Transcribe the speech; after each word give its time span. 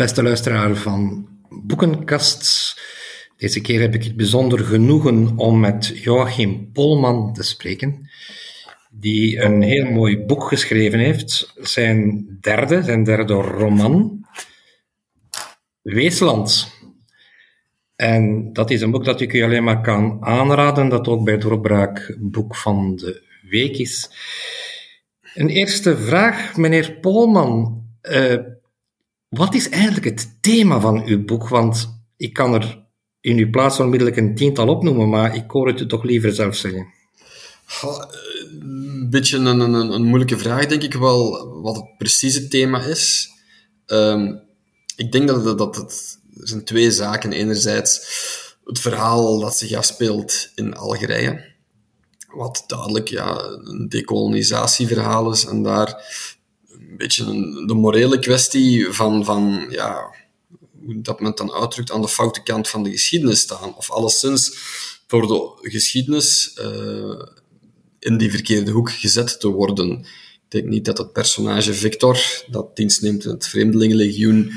beste 0.00 0.22
luisteraar 0.22 0.76
van 0.76 1.28
Boekenkast. 1.48 2.74
Deze 3.36 3.60
keer 3.60 3.80
heb 3.80 3.94
ik 3.94 4.04
het 4.04 4.16
bijzonder 4.16 4.58
genoegen 4.58 5.36
om 5.36 5.60
met 5.60 5.86
Joachim 5.94 6.72
Polman 6.72 7.32
te 7.32 7.42
spreken, 7.42 8.10
die 8.90 9.40
een 9.40 9.62
heel 9.62 9.84
mooi 9.84 10.18
boek 10.18 10.48
geschreven 10.48 10.98
heeft. 10.98 11.52
Zijn 11.56 12.26
derde, 12.40 12.82
zijn 12.82 13.04
derde 13.04 13.32
roman, 13.34 14.26
Weesland. 15.82 16.72
En 17.96 18.52
dat 18.52 18.70
is 18.70 18.80
een 18.80 18.90
boek 18.90 19.04
dat 19.04 19.20
ik 19.20 19.32
u 19.32 19.42
alleen 19.42 19.64
maar 19.64 19.80
kan 19.80 20.18
aanraden, 20.20 20.88
dat 20.88 21.08
ook 21.08 21.24
bij 21.24 21.38
doorbraak 21.38 22.16
boek 22.18 22.56
van 22.56 22.96
de 22.96 23.22
week 23.42 23.76
is. 23.76 24.10
Een 25.34 25.48
eerste 25.48 25.96
vraag, 25.96 26.56
meneer 26.56 26.92
Polman. 26.92 27.84
Uh, 28.02 28.36
wat 29.30 29.54
is 29.54 29.68
eigenlijk 29.68 30.04
het 30.04 30.42
thema 30.42 30.80
van 30.80 31.04
uw 31.04 31.24
boek? 31.24 31.48
Want 31.48 32.02
ik 32.16 32.32
kan 32.32 32.54
er 32.54 32.84
in 33.20 33.36
uw 33.36 33.50
plaats 33.50 33.80
onmiddellijk 33.80 34.18
een 34.18 34.34
tiental 34.34 34.68
opnoemen, 34.68 35.08
maar 35.08 35.34
ik 35.34 35.50
hoor 35.50 35.66
het 35.66 35.80
u 35.80 35.86
toch 35.86 36.02
liever 36.02 36.34
zelf 36.34 36.56
zeggen. 36.56 36.86
een 38.60 39.10
beetje 39.10 39.36
een, 39.36 39.60
een, 39.60 39.74
een, 39.74 40.04
moeilijke 40.04 40.38
vraag, 40.38 40.66
denk 40.66 40.82
ik 40.82 40.94
wel, 40.94 41.48
wat 41.62 41.76
het 41.76 41.96
precieze 41.98 42.48
thema 42.48 42.82
is. 42.82 43.30
Um, 43.86 44.40
ik 44.96 45.12
denk 45.12 45.28
dat, 45.28 45.58
dat 45.58 45.76
het, 45.76 46.18
zijn 46.34 46.64
twee 46.64 46.90
zaken. 46.90 47.32
Enerzijds 47.32 48.00
het 48.64 48.78
verhaal 48.78 49.40
dat 49.40 49.56
zich 49.56 49.72
afspeelt 49.72 50.50
in 50.54 50.76
Algerije, 50.76 51.54
wat 52.28 52.64
duidelijk 52.66 53.08
ja, 53.08 53.42
een 53.64 53.88
decolonisatieverhaal 53.88 55.30
is, 55.32 55.44
en 55.44 55.62
daar 55.62 56.04
een 56.90 56.96
beetje 56.96 57.24
de 57.66 57.74
morele 57.74 58.18
kwestie 58.18 58.92
van, 58.92 59.24
van 59.24 59.66
ja, 59.70 60.14
hoe 60.84 61.00
dat 61.00 61.20
men 61.20 61.34
dan 61.34 61.52
uitdrukt, 61.52 61.92
aan 61.92 62.02
de 62.02 62.08
foute 62.08 62.42
kant 62.42 62.68
van 62.68 62.82
de 62.82 62.90
geschiedenis 62.90 63.40
staan. 63.40 63.76
Of 63.76 63.90
alleszins 63.90 64.58
voor 65.06 65.26
de 65.26 65.68
geschiedenis 65.70 66.56
uh, 66.60 67.22
in 67.98 68.18
die 68.18 68.30
verkeerde 68.30 68.70
hoek 68.70 68.90
gezet 68.90 69.40
te 69.40 69.48
worden. 69.48 69.90
Ik 69.98 70.48
denk 70.48 70.64
niet 70.64 70.84
dat 70.84 70.98
het 70.98 71.12
personage 71.12 71.74
Victor, 71.74 72.18
dat 72.46 72.76
dienst 72.76 73.02
neemt 73.02 73.24
in 73.24 73.30
het 73.30 73.46
Vreemdelingenlegioen 73.46 74.52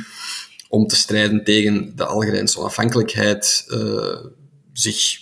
om 0.70 0.88
te 0.88 0.96
strijden 0.96 1.44
tegen 1.44 1.96
de 1.96 2.06
Algerijnse 2.06 2.60
onafhankelijkheid, 2.60 3.66
uh, 3.68 4.26
zich 4.74 5.20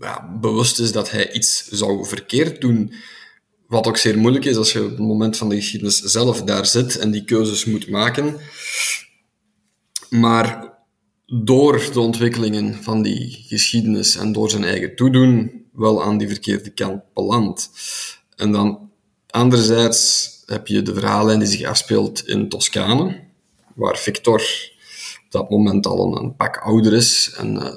ja, 0.00 0.38
bewust 0.40 0.78
is 0.78 0.92
dat 0.92 1.10
hij 1.10 1.32
iets 1.32 1.68
zou 1.68 2.06
verkeerd 2.06 2.60
doen. 2.60 2.94
Wat 3.74 3.86
ook 3.86 3.96
zeer 3.96 4.18
moeilijk 4.18 4.44
is 4.44 4.56
als 4.56 4.72
je 4.72 4.82
op 4.82 4.90
het 4.90 4.98
moment 4.98 5.36
van 5.36 5.48
de 5.48 5.56
geschiedenis 5.56 5.98
zelf 5.98 6.42
daar 6.42 6.66
zit 6.66 6.98
en 6.98 7.10
die 7.10 7.24
keuzes 7.24 7.64
moet 7.64 7.88
maken. 7.88 8.36
Maar 10.08 10.72
door 11.26 11.90
de 11.92 12.00
ontwikkelingen 12.00 12.82
van 12.82 13.02
die 13.02 13.44
geschiedenis 13.48 14.16
en 14.16 14.32
door 14.32 14.50
zijn 14.50 14.64
eigen 14.64 14.96
toedoen 14.96 15.64
wel 15.72 16.04
aan 16.04 16.18
die 16.18 16.28
verkeerde 16.28 16.70
kant 16.70 17.02
belandt. 17.14 17.70
En 18.36 18.52
dan 18.52 18.90
anderzijds 19.26 20.30
heb 20.46 20.66
je 20.66 20.82
de 20.82 20.94
verhaallijn 20.94 21.38
die 21.38 21.48
zich 21.48 21.66
afspeelt 21.66 22.28
in 22.28 22.48
Toscane, 22.48 23.20
waar 23.74 23.98
Victor 23.98 24.40
op 25.24 25.30
dat 25.30 25.50
moment 25.50 25.86
al 25.86 26.16
een, 26.16 26.36
pak 26.36 26.56
ouder 26.56 26.92
is 26.92 27.34
en 27.36 27.54
uh, 27.54 27.74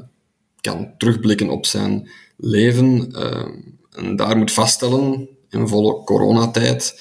kan 0.61 0.91
terugblikken 0.97 1.49
op 1.49 1.65
zijn 1.65 2.09
leven. 2.35 3.11
Uh, 3.11 3.47
en 3.91 4.15
daar 4.15 4.37
moet 4.37 4.51
vaststellen 4.51 5.35
in 5.49 5.67
volle 5.67 6.03
coronatijd, 6.03 6.99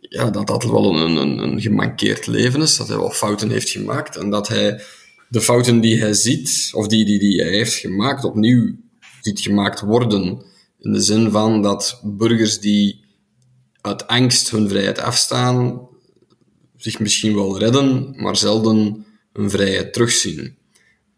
ja, 0.00 0.30
dat 0.30 0.46
dat 0.46 0.64
wel 0.64 0.96
een, 0.96 1.16
een, 1.16 1.38
een 1.38 1.60
gemankeerd 1.60 2.26
leven 2.26 2.62
is, 2.62 2.76
dat 2.76 2.88
hij 2.88 2.96
wel 2.96 3.10
fouten 3.10 3.50
heeft 3.50 3.68
gemaakt 3.68 4.16
en 4.16 4.30
dat 4.30 4.48
hij 4.48 4.80
de 5.28 5.40
fouten 5.40 5.80
die 5.80 5.98
hij 5.98 6.12
ziet, 6.12 6.70
of 6.72 6.86
die, 6.86 7.04
die, 7.04 7.18
die 7.18 7.42
hij 7.42 7.50
heeft 7.50 7.74
gemaakt, 7.74 8.24
opnieuw 8.24 8.74
ziet 9.20 9.40
gemaakt 9.40 9.80
worden. 9.80 10.44
In 10.78 10.92
de 10.92 11.00
zin 11.00 11.30
van 11.30 11.62
dat 11.62 12.00
burgers 12.04 12.60
die 12.60 13.04
uit 13.80 14.06
angst 14.06 14.50
hun 14.50 14.68
vrijheid 14.68 14.98
afstaan, 14.98 15.88
zich 16.76 16.98
misschien 16.98 17.34
wel 17.34 17.58
redden, 17.58 18.14
maar 18.16 18.36
zelden 18.36 19.06
hun 19.32 19.50
vrijheid 19.50 19.92
terugzien. 19.92 20.56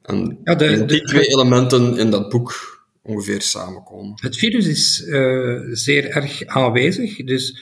En 0.02 0.38
ja, 0.44 0.54
de, 0.54 0.84
die 0.84 1.02
twee 1.02 1.26
elementen 1.26 1.98
in 1.98 2.10
dat 2.10 2.28
boek 2.28 2.75
ongeveer 3.06 3.42
samenkomen. 3.42 4.12
Het 4.20 4.36
virus 4.36 4.66
is 4.66 5.06
uh, 5.06 5.60
zeer 5.70 6.10
erg 6.10 6.46
aanwezig, 6.46 7.24
dus 7.24 7.60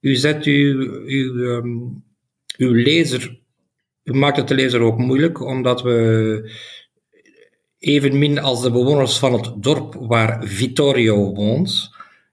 u 0.00 0.14
zet 0.14 0.44
uw, 0.44 1.02
uw, 1.06 1.34
um, 1.34 2.04
uw 2.56 2.72
lezer, 2.72 3.38
u 4.04 4.12
maakt 4.12 4.36
het 4.36 4.48
de 4.48 4.54
lezer 4.54 4.80
ook 4.80 4.98
moeilijk, 4.98 5.40
omdat 5.40 5.82
we 5.82 6.52
evenmin 7.78 8.38
als 8.38 8.62
de 8.62 8.70
bewoners 8.70 9.18
van 9.18 9.32
het 9.32 9.62
dorp 9.62 9.94
waar 9.94 10.46
Vittorio 10.46 11.34
woont, 11.34 11.90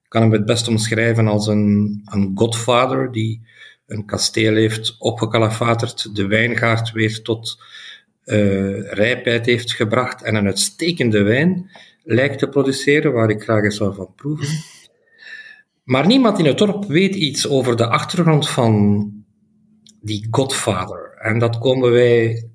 kan 0.07 0.21
hem 0.21 0.31
het 0.31 0.45
best 0.45 0.67
omschrijven 0.67 1.27
als 1.27 1.47
een, 1.47 2.01
een 2.05 2.31
godfather 2.35 3.11
die 3.11 3.47
een 3.85 4.05
kasteel 4.05 4.55
heeft 4.55 4.95
opgekalafaterd, 4.99 6.15
de 6.15 6.27
wijngaard 6.27 6.91
weer 6.91 7.21
tot 7.21 7.63
uh, 8.25 8.91
rijpheid 8.91 9.45
heeft 9.45 9.73
gebracht 9.73 10.23
en 10.23 10.35
een 10.35 10.45
uitstekende 10.45 11.23
wijn 11.23 11.69
lijkt 12.05 12.39
te 12.39 12.49
produceren, 12.49 13.13
waar 13.13 13.29
ik 13.29 13.43
graag 13.43 13.63
eens 13.63 13.77
zou 13.77 13.95
van 13.95 14.13
proeven. 14.15 14.47
Maar 15.83 16.07
niemand 16.07 16.39
in 16.39 16.45
het 16.45 16.57
dorp 16.57 16.85
weet 16.85 17.15
iets 17.15 17.47
over 17.47 17.75
de 17.75 17.87
achtergrond 17.87 18.49
van 18.49 19.11
die 20.01 20.27
Godfather. 20.31 21.17
En 21.17 21.39
dat 21.39 21.57
komen 21.57 21.91
wij 21.91 22.47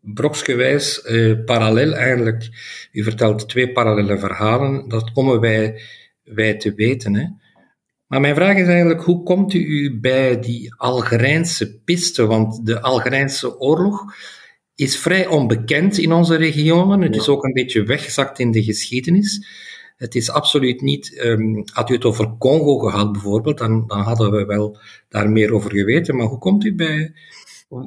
broksgewijs, 0.00 1.02
eh, 1.02 1.44
parallel 1.44 1.94
eigenlijk, 1.94 2.48
u 2.92 3.02
vertelt 3.02 3.48
twee 3.48 3.72
parallele 3.72 4.18
verhalen, 4.18 4.88
dat 4.88 5.12
komen 5.12 5.40
wij, 5.40 5.80
wij 6.24 6.54
te 6.54 6.74
weten. 6.74 7.14
Hè. 7.14 7.26
Maar 8.06 8.20
mijn 8.20 8.34
vraag 8.34 8.56
is 8.56 8.66
eigenlijk, 8.66 9.02
hoe 9.02 9.22
komt 9.22 9.54
u 9.54 9.98
bij 10.00 10.40
die 10.40 10.74
Algerijnse 10.76 11.78
piste? 11.78 12.26
Want 12.26 12.66
de 12.66 12.80
Algerijnse 12.80 13.60
oorlog 13.60 14.14
is 14.80 14.98
vrij 14.98 15.26
onbekend 15.26 15.98
in 15.98 16.12
onze 16.12 16.36
regionen. 16.36 17.00
Het 17.00 17.16
is 17.16 17.28
ook 17.28 17.44
een 17.44 17.52
beetje 17.52 17.82
weggezakt 17.82 18.38
in 18.38 18.50
de 18.50 18.62
geschiedenis. 18.62 19.46
Het 19.96 20.14
is 20.14 20.30
absoluut 20.30 20.80
niet. 20.80 21.20
Um, 21.22 21.64
had 21.72 21.90
u 21.90 21.94
het 21.94 22.04
over 22.04 22.36
Congo 22.38 22.78
gehad 22.78 23.12
bijvoorbeeld, 23.12 23.58
dan, 23.58 23.84
dan 23.86 24.00
hadden 24.00 24.30
we 24.30 24.44
wel 24.44 24.78
daar 25.08 25.30
meer 25.30 25.52
over 25.52 25.70
geweten. 25.70 26.16
Maar 26.16 26.26
hoe 26.26 26.38
komt 26.38 26.64
u 26.64 26.74
bij. 26.74 27.12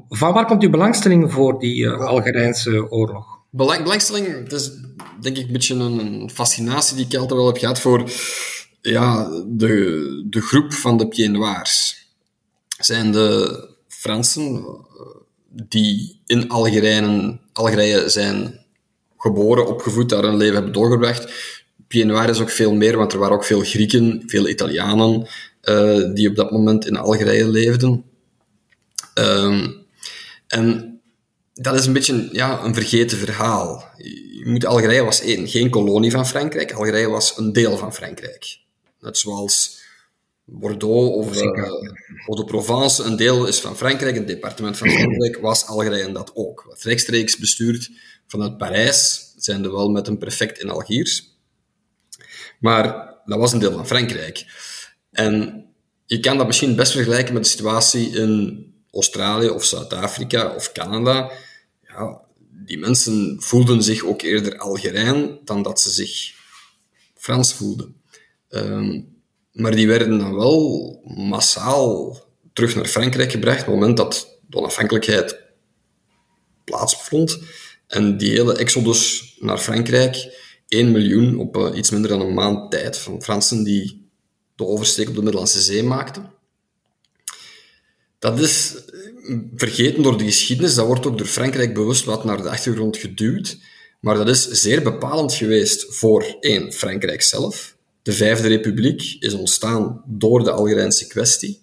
Van 0.10 0.34
waar 0.34 0.46
komt 0.46 0.64
uw 0.64 0.70
belangstelling 0.70 1.32
voor 1.32 1.60
die 1.60 1.84
uh, 1.84 2.00
Algerijnse 2.00 2.92
oorlog? 2.92 3.26
Belang, 3.50 3.84
belangstelling, 3.84 4.28
het 4.28 4.52
is 4.52 4.72
denk 5.22 5.38
ik 5.38 5.46
een 5.48 5.54
beetje 5.54 5.76
een, 5.76 6.30
fascinatie 6.34 6.96
die 6.96 7.06
ik 7.06 7.16
altijd 7.16 7.40
wel 7.40 7.48
heb 7.48 7.58
gehad 7.58 7.80
voor 7.80 8.12
ja, 8.82 9.30
de, 9.48 10.26
de 10.30 10.42
groep 10.42 10.74
van 10.74 10.98
de 10.98 11.08
Pieds 11.08 11.30
Noirs. 11.30 12.08
Zijn 12.80 13.12
de 13.12 13.70
Fransen, 13.88 14.66
die 15.54 16.22
in 16.26 16.50
Algerije, 16.50 17.40
Algerije 17.54 18.10
zijn 18.10 18.60
geboren, 19.18 19.68
opgevoed, 19.68 20.10
daar 20.10 20.24
een 20.24 20.38
leven 20.38 20.54
hebben 20.54 20.74
doorgebracht. 20.74 21.34
Pieds 21.88 22.28
is 22.30 22.40
ook 22.40 22.50
veel 22.50 22.74
meer, 22.74 22.98
want 22.98 23.14
er 23.14 23.20
waren 23.20 23.36
ook 23.36 23.46
veel 23.46 23.60
Grieken, 23.60 24.24
veel 24.26 24.48
Italianen, 24.48 25.28
uh, 25.64 26.14
die 26.14 26.30
op 26.30 26.36
dat 26.36 26.52
moment 26.52 26.86
in 26.86 26.98
Algerije 26.98 27.48
leefden. 27.48 28.04
Um, 29.14 29.86
en 30.48 31.00
dat 31.54 31.74
is 31.74 31.86
een 31.86 31.94
beetje 31.94 32.30
ja, 32.32 32.64
een 32.64 32.74
vergeten 32.74 33.18
verhaal. 33.18 33.90
Je 33.98 34.44
moet, 34.46 34.66
Algerije 34.66 35.04
was 35.04 35.22
één, 35.22 35.48
geen 35.48 35.70
kolonie 35.70 36.12
van 36.12 36.28
Frankrijk. 36.28 36.72
Algerije 36.72 37.10
was 37.10 37.38
een 37.38 37.54
deel 37.54 37.78
van 37.78 37.94
Frankrijk. 37.94 38.58
Net 39.00 39.18
zoals 39.18 39.83
Bordeaux 40.46 41.16
of, 41.16 41.42
uh, 41.42 41.72
of 42.26 42.38
de 42.38 42.46
Provence 42.46 43.04
een 43.04 43.16
deel 43.16 43.48
is 43.48 43.60
van 43.60 43.78
Frankrijk, 43.78 44.16
een 44.16 44.26
departement 44.26 44.78
van 44.78 44.90
Frankrijk, 44.90 45.38
was 45.38 45.66
Algerije 45.66 46.12
dat 46.12 46.32
ook. 46.34 46.66
Wat 46.68 46.82
rechtstreeks 46.82 47.38
bestuurd 47.38 47.92
vanuit 48.28 48.58
Parijs, 48.58 49.34
zijn 49.38 49.64
er 49.64 49.72
wel 49.72 49.90
met 49.90 50.08
een 50.08 50.18
prefect 50.18 50.60
in 50.60 50.70
Algiers. 50.70 51.38
Maar 52.60 53.14
dat 53.26 53.40
was 53.40 53.54
een 53.54 53.60
deel 53.60 53.72
van 53.72 53.88
Frankrijk. 53.88 54.46
En 55.12 55.66
je 56.06 56.20
kan 56.20 56.38
dat 56.38 56.48
misschien 56.48 56.76
best 56.76 56.92
vergelijken 56.92 57.34
met 57.34 57.44
de 57.44 57.50
situatie 57.50 58.10
in 58.10 58.66
Australië 58.92 59.50
of 59.50 59.64
Zuid-Afrika 59.64 60.56
of 60.56 60.72
Canada. 60.72 61.32
Ja, 61.88 62.22
die 62.50 62.78
mensen 62.78 63.42
voelden 63.42 63.84
zich 63.84 64.04
ook 64.04 64.22
eerder 64.22 64.58
Algerijn 64.58 65.40
dan 65.44 65.64
dat 65.64 65.82
ze 65.82 65.90
zich 65.90 66.34
Frans 67.16 67.54
voelden. 67.54 68.02
Um, 68.50 69.13
maar 69.54 69.76
die 69.76 69.88
werden 69.88 70.20
dan 70.20 70.36
wel 70.36 71.02
massaal 71.06 72.18
terug 72.54 72.76
naar 72.76 72.86
Frankrijk 72.86 73.32
gebracht 73.32 73.60
op 73.60 73.66
het 73.66 73.76
moment 73.76 73.98
dat 73.98 74.38
de 74.48 74.58
onafhankelijkheid 74.58 75.42
plaatsvond. 76.64 77.40
En 77.88 78.18
die 78.18 78.32
hele 78.32 78.58
exodus 78.58 79.36
naar 79.40 79.58
Frankrijk, 79.58 80.38
1 80.68 80.92
miljoen 80.92 81.38
op 81.38 81.58
uh, 81.58 81.78
iets 81.78 81.90
minder 81.90 82.10
dan 82.10 82.22
een 82.22 82.34
maand 82.34 82.72
tijd 82.72 82.98
van 82.98 83.22
Fransen 83.22 83.64
die 83.64 84.10
de 84.56 84.66
oversteek 84.66 85.08
op 85.08 85.16
de 85.16 85.22
Middellandse 85.22 85.62
Zee 85.62 85.84
maakten. 85.84 86.32
Dat 88.20 88.40
is 88.40 88.76
vergeten 89.56 90.04
door 90.04 90.18
de 90.18 90.24
geschiedenis. 90.24 90.76
Dat 90.76 90.86
wordt 90.86 91.06
ook 91.06 91.18
door 91.18 91.28
Frankrijk 91.28 91.74
bewust 91.74 92.06
wat 92.06 92.24
naar 92.24 92.42
de 92.42 92.50
achtergrond 92.50 92.98
geduwd. 92.98 93.58
Maar 94.00 94.16
dat 94.16 94.28
is 94.28 94.48
zeer 94.48 94.82
bepalend 94.82 95.34
geweest 95.34 95.96
voor, 95.96 96.38
één, 96.40 96.74
Frankrijk 96.74 97.22
zelf. 97.22 97.73
De 98.04 98.14
Vijfde 98.14 98.48
Republiek 98.48 99.16
is 99.20 99.34
ontstaan 99.34 100.04
door 100.06 100.44
de 100.44 100.52
Algerijnse 100.52 101.08
kwestie. 101.08 101.62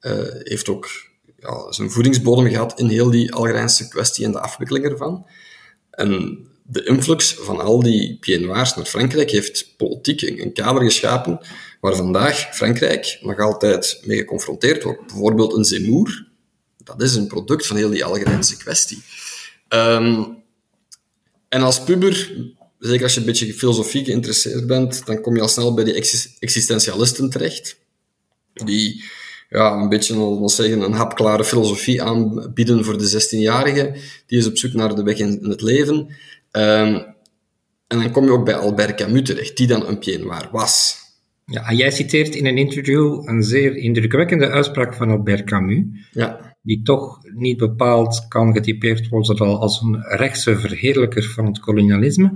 Uh, 0.00 0.12
heeft 0.42 0.68
ook 0.68 0.90
ja, 1.38 1.72
zijn 1.72 1.90
voedingsbodem 1.90 2.48
gehad 2.48 2.78
in 2.78 2.88
heel 2.88 3.10
die 3.10 3.32
Algerijnse 3.32 3.88
kwestie 3.88 4.24
en 4.24 4.32
de 4.32 4.40
afwikkeling 4.40 4.84
ervan. 4.84 5.26
En 5.90 6.38
de 6.62 6.84
influx 6.84 7.34
van 7.34 7.60
al 7.60 7.82
die 7.82 8.16
Pieds 8.20 8.42
Noirs 8.42 8.74
naar 8.74 8.84
Frankrijk 8.84 9.30
heeft 9.30 9.76
politiek 9.76 10.22
een 10.22 10.52
kader 10.52 10.82
geschapen 10.82 11.40
waar 11.80 11.96
vandaag 11.96 12.48
Frankrijk 12.52 13.18
nog 13.22 13.38
altijd 13.38 14.00
mee 14.04 14.18
geconfronteerd 14.18 14.82
wordt. 14.82 15.06
Bijvoorbeeld 15.06 15.56
een 15.56 15.64
Zemmour, 15.64 16.26
dat 16.84 17.02
is 17.02 17.14
een 17.14 17.26
product 17.26 17.66
van 17.66 17.76
heel 17.76 17.90
die 17.90 18.04
Algerijnse 18.04 18.56
kwestie. 18.56 19.02
Um, 19.68 20.36
en 21.48 21.62
als 21.62 21.82
puber, 21.82 22.32
zeker 22.82 23.02
als 23.02 23.14
je 23.14 23.20
een 23.20 23.26
beetje 23.26 23.54
filosofie 23.54 24.04
geïnteresseerd 24.04 24.66
bent, 24.66 25.06
dan 25.06 25.20
kom 25.20 25.34
je 25.34 25.40
al 25.40 25.48
snel 25.48 25.74
bij 25.74 25.84
die 25.84 25.94
existentialisten 26.38 27.30
terecht. 27.30 27.78
Die 28.52 29.04
ja, 29.48 29.72
een 29.72 29.88
beetje 29.88 30.42
zeggen, 30.48 30.80
een 30.80 30.92
hapklare 30.92 31.44
filosofie 31.44 32.02
aanbieden 32.02 32.84
voor 32.84 32.98
de 32.98 33.22
16-jarige. 33.22 33.94
Die 34.26 34.38
is 34.38 34.46
op 34.46 34.56
zoek 34.56 34.72
naar 34.72 34.94
de 34.94 35.02
weg 35.02 35.18
in, 35.18 35.38
het 35.42 35.62
leven. 35.62 35.96
Um, 35.96 36.94
en 37.86 37.98
dan 37.98 38.10
kom 38.10 38.24
je 38.24 38.30
ook 38.30 38.44
bij 38.44 38.54
Albert 38.54 38.94
Camus 38.94 39.22
terecht, 39.22 39.56
die 39.56 39.66
dan 39.66 39.86
een 39.86 39.98
Pied 39.98 40.24
Noir 40.24 40.48
was. 40.52 40.96
Ja, 41.46 41.68
en 41.68 41.76
jij 41.76 41.90
citeert 41.90 42.34
in 42.34 42.46
een 42.46 42.58
interview 42.58 43.22
een 43.28 43.42
zeer 43.42 43.76
indrukwekkende 43.76 44.50
uitspraak 44.50 44.94
van 44.94 45.10
Albert 45.10 45.44
Camus. 45.44 45.84
Ja 46.12 46.51
die 46.62 46.82
toch 46.82 47.18
niet 47.34 47.56
bepaald 47.56 48.26
kan 48.28 48.52
getypeerd 48.52 49.08
worden 49.08 49.58
als 49.58 49.80
een 49.80 50.02
rechtse 50.02 50.58
verheerlijker 50.58 51.22
van 51.24 51.46
het 51.46 51.60
kolonialisme, 51.60 52.32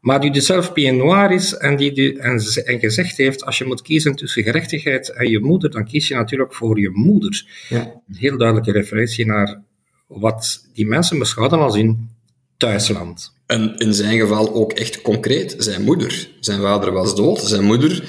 maar 0.00 0.20
die 0.20 0.30
dus 0.30 0.46
zelf 0.46 0.74
Noir 0.74 1.30
is 1.30 1.56
en 1.56 1.76
die 1.76 2.18
en, 2.18 2.40
en 2.64 2.78
gezegd 2.78 3.16
heeft, 3.16 3.44
als 3.44 3.58
je 3.58 3.64
moet 3.64 3.82
kiezen 3.82 4.14
tussen 4.14 4.42
gerechtigheid 4.42 5.08
en 5.12 5.28
je 5.30 5.40
moeder, 5.40 5.70
dan 5.70 5.84
kies 5.84 6.08
je 6.08 6.14
natuurlijk 6.14 6.54
voor 6.54 6.80
je 6.80 6.90
moeder. 6.90 7.46
Ja. 7.68 7.80
Een 8.08 8.16
heel 8.16 8.38
duidelijke 8.38 8.72
referentie 8.72 9.26
naar 9.26 9.62
wat 10.06 10.68
die 10.72 10.86
mensen 10.86 11.18
beschouwen 11.18 11.58
als 11.58 11.74
hun 11.74 12.10
thuisland. 12.56 13.34
En 13.46 13.76
in 13.76 13.94
zijn 13.94 14.18
geval 14.18 14.54
ook 14.54 14.72
echt 14.72 15.02
concreet, 15.02 15.54
zijn 15.58 15.82
moeder. 15.82 16.28
Zijn 16.40 16.60
vader 16.60 16.92
was 16.92 17.16
dood, 17.16 17.40
zijn 17.40 17.64
moeder 17.64 18.04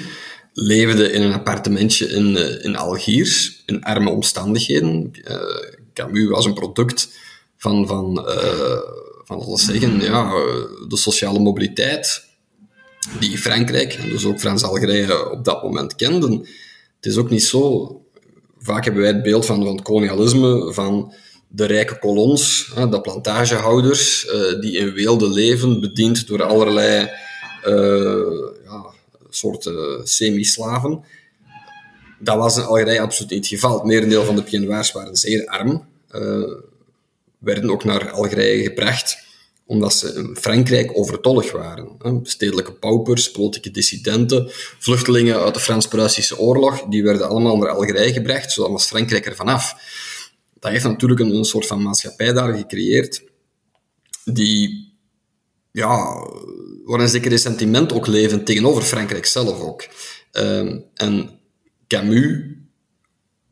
leefde 0.60 1.12
in 1.12 1.22
een 1.22 1.34
appartementje 1.34 2.08
in, 2.08 2.32
uh, 2.32 2.64
in 2.64 2.76
Algiers, 2.76 3.64
in 3.66 3.84
arme 3.84 4.10
omstandigheden. 4.10 5.12
Uh, 5.24 5.36
Camus 5.94 6.28
was 6.28 6.46
een 6.46 6.54
product 6.54 7.10
van, 7.58 7.88
van, 7.88 8.26
uh, 8.30 8.80
van 9.24 9.38
laten 9.38 9.52
we 9.52 9.58
zeggen, 9.60 10.02
ja, 10.02 10.30
de 10.88 10.98
sociale 10.98 11.40
mobiliteit 11.40 12.26
die 13.20 13.38
Frankrijk 13.38 13.94
en 13.94 14.10
dus 14.10 14.26
ook 14.26 14.40
Frans-Algerije 14.40 15.32
op 15.32 15.46
dat 15.46 15.64
moment 15.64 15.96
kenden. 15.96 16.32
Het 16.96 17.06
is 17.06 17.18
ook 17.18 17.30
niet 17.30 17.44
zo... 17.44 17.92
Vaak 18.60 18.84
hebben 18.84 19.02
wij 19.02 19.12
het 19.12 19.24
beeld 19.24 19.46
van, 19.46 19.64
van 19.64 19.76
het 19.76 19.82
kolonialisme, 19.82 20.74
van 20.74 21.14
de 21.48 21.66
rijke 21.66 22.00
kolons, 22.00 22.72
de 22.90 23.02
plantagehouders, 23.02 24.28
die 24.60 24.78
in 24.78 24.94
weelde 24.94 25.30
leven, 25.30 25.80
bediend 25.80 26.28
door 26.28 26.44
allerlei 26.44 27.10
uh, 29.66 30.04
semi-slaven. 30.04 31.04
Dat 32.20 32.38
was 32.38 32.58
in 32.58 32.64
Algerije 32.64 33.02
absoluut 33.02 33.32
niet 33.32 33.40
het 33.40 33.48
geval. 33.48 33.74
Het 33.74 33.84
merendeel 33.84 34.24
van 34.24 34.36
de 34.36 34.44
Pieds 34.44 34.92
waren 34.92 35.16
zeer 35.16 35.48
arm, 35.48 35.88
uh, 36.12 36.54
werden 37.38 37.70
ook 37.70 37.84
naar 37.84 38.12
Algerije 38.12 38.64
gebracht 38.64 39.26
omdat 39.68 39.94
ze 39.94 40.14
in 40.14 40.36
Frankrijk 40.40 40.92
overtollig 40.98 41.52
waren. 41.52 41.98
Stedelijke 42.24 42.74
paupers, 42.74 43.32
politieke 43.32 43.72
dissidenten, 43.72 44.46
vluchtelingen 44.80 45.40
uit 45.40 45.54
de 45.54 45.60
Frans-Pruisische 45.60 46.40
oorlog, 46.40 46.82
die 46.90 47.04
werden 47.04 47.28
allemaal 47.28 47.58
naar 47.58 47.70
Algerije 47.70 48.14
gebracht, 48.14 48.52
zodat 48.52 48.72
was 48.72 48.86
Frankrijk 48.86 49.26
er 49.26 49.36
vanaf. 49.36 49.76
Dat 50.60 50.72
heeft 50.72 50.84
natuurlijk 50.84 51.20
een, 51.20 51.36
een 51.36 51.46
soort 51.46 51.68
van 51.68 51.82
maatschappij 51.82 52.34
daar 52.34 52.54
gecreëerd, 52.54 53.24
die 54.24 54.87
ja, 55.78 56.28
waar 56.86 57.00
een 57.00 57.10
zeker 57.10 57.40
sentiment 57.40 57.94
ook 57.94 58.08
leven 58.08 58.44
tegenover 58.44 58.84
Frankrijk 58.84 59.26
zelf 59.26 59.60
ook. 59.60 59.88
Um, 60.32 60.86
en 60.94 61.30
Camus 61.88 62.42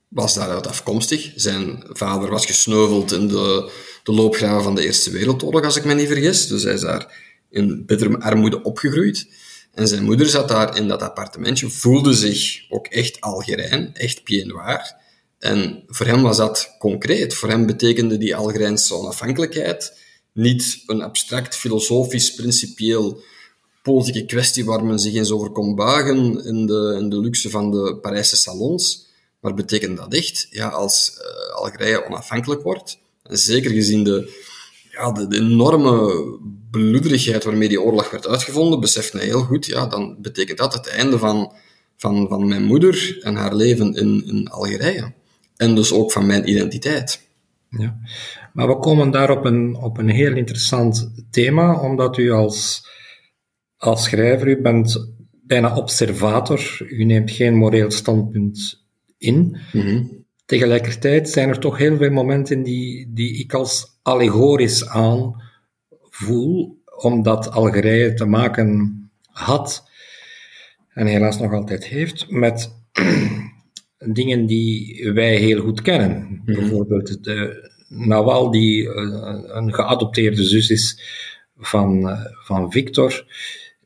was 0.07 0.33
daaruit 0.33 0.67
afkomstig. 0.67 1.31
Zijn 1.35 1.83
vader 1.87 2.29
was 2.29 2.45
gesneuveld 2.45 3.11
in 3.11 3.27
de, 3.27 3.71
de 4.03 4.11
loopgraven 4.11 4.63
van 4.63 4.75
de 4.75 4.85
Eerste 4.85 5.11
Wereldoorlog, 5.11 5.63
als 5.63 5.75
ik 5.75 5.85
me 5.85 5.93
niet 5.93 6.07
vergis. 6.07 6.47
Dus 6.47 6.63
hij 6.63 6.73
is 6.73 6.81
daar 6.81 7.17
in 7.49 7.85
bittere 7.85 8.17
armoede 8.19 8.61
opgegroeid. 8.61 9.27
En 9.73 9.87
zijn 9.87 10.03
moeder 10.03 10.27
zat 10.27 10.47
daar 10.47 10.77
in 10.77 10.87
dat 10.87 11.01
appartementje, 11.01 11.69
voelde 11.69 12.13
zich 12.13 12.65
ook 12.69 12.87
echt 12.87 13.21
Algerijn, 13.21 13.93
echt 13.93 14.23
pied 14.23 14.45
noir. 14.45 14.95
En 15.39 15.83
voor 15.87 16.05
hem 16.05 16.21
was 16.21 16.37
dat 16.37 16.75
concreet. 16.79 17.33
Voor 17.33 17.49
hem 17.49 17.65
betekende 17.65 18.17
die 18.17 18.35
Algerijnse 18.35 18.93
onafhankelijkheid 18.93 20.03
niet 20.35 20.83
een 20.85 21.01
abstract, 21.01 21.55
filosofisch, 21.55 22.33
principieel 22.33 23.21
politieke 23.81 24.25
kwestie 24.25 24.65
waar 24.65 24.85
men 24.85 24.99
zich 24.99 25.13
eens 25.13 25.31
over 25.31 25.49
kon 25.49 25.75
buigen 25.75 26.45
in 26.45 26.65
de, 26.65 26.97
in 26.99 27.09
de 27.09 27.19
luxe 27.19 27.49
van 27.49 27.71
de 27.71 27.97
Parijse 28.01 28.35
salons. 28.35 29.05
Maar 29.39 29.53
betekent 29.53 29.97
dat 29.97 30.13
echt, 30.13 30.47
ja, 30.49 30.67
als 30.67 31.17
uh, 31.17 31.55
Algerije 31.55 32.05
onafhankelijk 32.05 32.61
wordt, 32.61 32.97
en 33.23 33.37
zeker 33.37 33.71
gezien 33.71 34.03
de, 34.03 34.33
ja, 34.91 35.11
de, 35.11 35.37
enorme 35.37 36.23
bloederigheid 36.71 37.43
waarmee 37.43 37.67
die 37.67 37.81
oorlog 37.81 38.11
werd 38.11 38.27
uitgevonden, 38.27 38.79
beseft 38.79 39.13
hij 39.13 39.25
heel 39.25 39.43
goed, 39.43 39.65
ja, 39.65 39.85
dan 39.85 40.15
betekent 40.21 40.57
dat 40.57 40.73
het 40.73 40.87
einde 40.87 41.17
van, 41.17 41.53
van, 41.97 42.27
van 42.27 42.47
mijn 42.47 42.63
moeder 42.63 43.17
en 43.21 43.35
haar 43.35 43.55
leven 43.55 43.93
in, 43.93 44.25
in 44.27 44.47
Algerije. 44.47 45.13
En 45.57 45.75
dus 45.75 45.91
ook 45.91 46.11
van 46.11 46.25
mijn 46.25 46.49
identiteit. 46.49 47.24
Ja. 47.77 47.97
Maar 48.53 48.67
we 48.67 48.79
komen 48.79 49.11
daar 49.11 49.29
op 49.29 49.45
een, 49.45 49.75
op 49.75 49.97
een 49.97 50.09
heel 50.09 50.35
interessant 50.35 51.13
thema, 51.29 51.79
omdat 51.79 52.17
u 52.17 52.31
als, 52.31 52.87
als 53.77 54.03
schrijver, 54.03 54.47
u 54.47 54.61
bent 54.61 55.13
bijna 55.31 55.75
observator, 55.75 56.85
u 56.89 57.03
neemt 57.03 57.31
geen 57.31 57.55
moreel 57.55 57.91
standpunt 57.91 58.85
in. 59.17 59.57
Mm 59.71 60.23
Tegelijkertijd 60.45 61.29
zijn 61.29 61.49
er 61.49 61.59
toch 61.59 61.77
heel 61.77 61.97
veel 61.97 62.11
momenten 62.11 62.63
die, 62.63 63.13
die 63.13 63.39
ik 63.39 63.53
als 63.53 63.99
allegorisch 64.01 64.87
aanvoel, 64.87 66.81
omdat 67.01 67.51
Algerije 67.51 68.13
te 68.13 68.25
maken 68.25 68.99
had, 69.23 69.89
en 70.93 71.07
helaas 71.07 71.39
nog 71.39 71.53
altijd 71.53 71.85
heeft, 71.85 72.29
met 72.29 72.75
dingen 74.13 74.45
die 74.45 75.11
wij 75.13 75.35
heel 75.35 75.61
goed 75.61 75.81
kennen. 75.81 76.41
Mhm. 76.45 76.59
Bijvoorbeeld 76.59 77.23
de 77.23 77.69
Nawal, 77.87 78.51
die 78.51 78.83
uh, 78.83 78.93
een 79.47 79.73
geadopteerde 79.73 80.43
zus 80.43 80.69
is 80.69 80.99
van, 81.57 82.09
uh, 82.09 82.25
van 82.43 82.71
Victor, 82.71 83.25